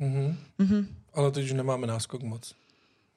[0.00, 0.36] Mhm.
[0.58, 0.86] Mhm.
[1.14, 2.54] Ale teď už nemáme náskok moc.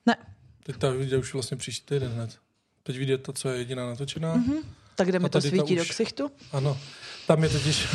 [0.06, 0.16] Ne.
[0.64, 2.38] Teď ta vyjde už vlastně příští týden hned.
[2.84, 4.36] Teď vyjde to, co je jediná natočená.
[4.36, 4.54] Mhm.
[4.96, 6.32] Tak jdeme A to svítí do ksichtu?
[6.52, 6.78] Ano.
[7.28, 7.88] Tam je totiž,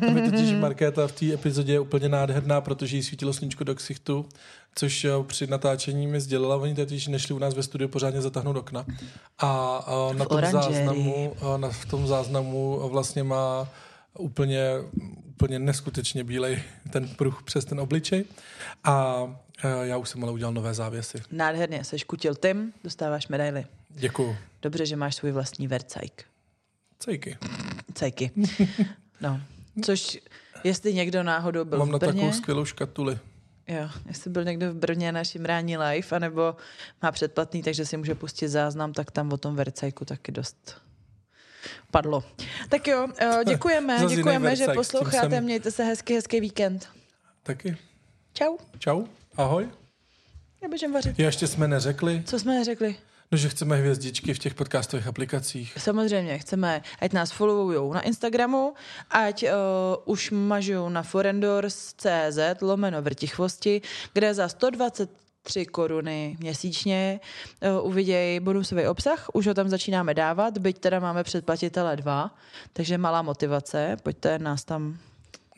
[0.00, 3.74] tam je totiž Markéta v té epizodě je úplně nádherná, protože jí svítilo sluníčko do
[3.74, 4.28] ksichtu,
[4.74, 8.56] což eh, při natáčení mi sdělila, oni totiž nešli u nás ve studiu pořádně zatáhnout
[8.56, 8.86] okna.
[9.38, 10.74] A, a na V tom oranžérii.
[10.76, 13.68] záznamu, a na, v tom záznamu vlastně má
[14.18, 14.70] úplně,
[15.34, 18.24] úplně neskutečně bílej ten pruh přes ten obličej.
[18.84, 19.24] A
[19.64, 21.22] eh, já už jsem ale udělal nové závěsy.
[21.32, 23.66] Nádherně, seš kutil Tim, dostáváš medaily.
[23.88, 24.36] Děkuju.
[24.62, 26.24] Dobře, že máš svůj vlastní vercajk.
[26.98, 27.38] Cejky.
[27.94, 28.30] Cajky.
[29.20, 29.40] No.
[29.84, 30.18] Což,
[30.64, 33.18] jestli někdo náhodou byl Mám v na Brně, takovou skvělou škatuli.
[33.68, 36.56] jo, jestli byl někdo v Brně naším rání live, anebo
[37.02, 40.76] má předplatný, takže si může pustit záznam, tak tam o tom vercajku taky dost
[41.90, 42.24] padlo.
[42.68, 46.88] Tak jo, eh, děkujeme, Zas děkujeme, že posloucháte, jsem- mějte se hezký, hezký víkend.
[47.42, 47.76] Taky.
[48.32, 49.04] Čau, Čau.
[49.36, 49.68] Ahoj.
[50.62, 51.18] já běžím vařit.
[51.18, 52.96] Já ještě jsme neřekli, Co jsme neřekli?
[53.32, 55.74] no, že chceme hvězdičky v těch podcastových aplikacích.
[55.78, 58.74] Samozřejmě chceme, ať nás followujou na Instagramu,
[59.10, 59.48] ať uh,
[60.04, 64.48] už mažou na forendors.cz lomeno vrtichvosti, kde za
[65.44, 67.20] 123 koruny měsíčně
[67.80, 69.26] uh, uvidějí bonusový obsah.
[69.34, 72.34] Už ho tam začínáme dávat, byť teda máme předplatitele dva,
[72.72, 73.96] takže malá motivace.
[74.02, 74.96] Pojďte nás tam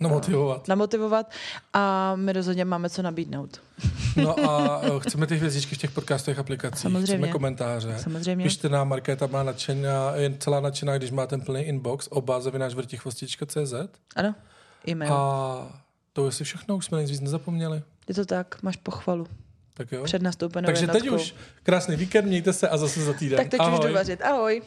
[0.00, 0.68] No motivovat.
[0.68, 1.30] namotivovat
[1.72, 3.60] a my rozhodně máme co nabídnout.
[4.16, 6.80] No a eh, chceme ty hvězdičky v těch podcastových aplikacích.
[6.80, 7.06] Samozřejmě.
[7.06, 7.98] Chceme komentáře.
[7.98, 8.42] Samozřejmě.
[8.44, 12.74] Pište nám, Markéta má nadšená, je celá nadšená, když má ten plný inbox, oba zavináč
[12.74, 13.74] vrtichvostička.cz
[14.16, 14.34] Ano,
[14.88, 15.12] e-mail.
[15.14, 15.82] a
[16.12, 17.82] to je asi všechno, už jsme nic víc nezapomněli.
[18.08, 19.26] Je to tak, máš pochvalu.
[19.76, 20.04] Tak jo.
[20.04, 21.10] Před nastoupenou Takže jednotkou.
[21.16, 23.36] teď už krásný víkend, mějte se a zase za týden.
[23.36, 23.78] Tak teď Ahoj.
[23.78, 24.22] už jdu vařit.
[24.22, 24.62] Ahoj.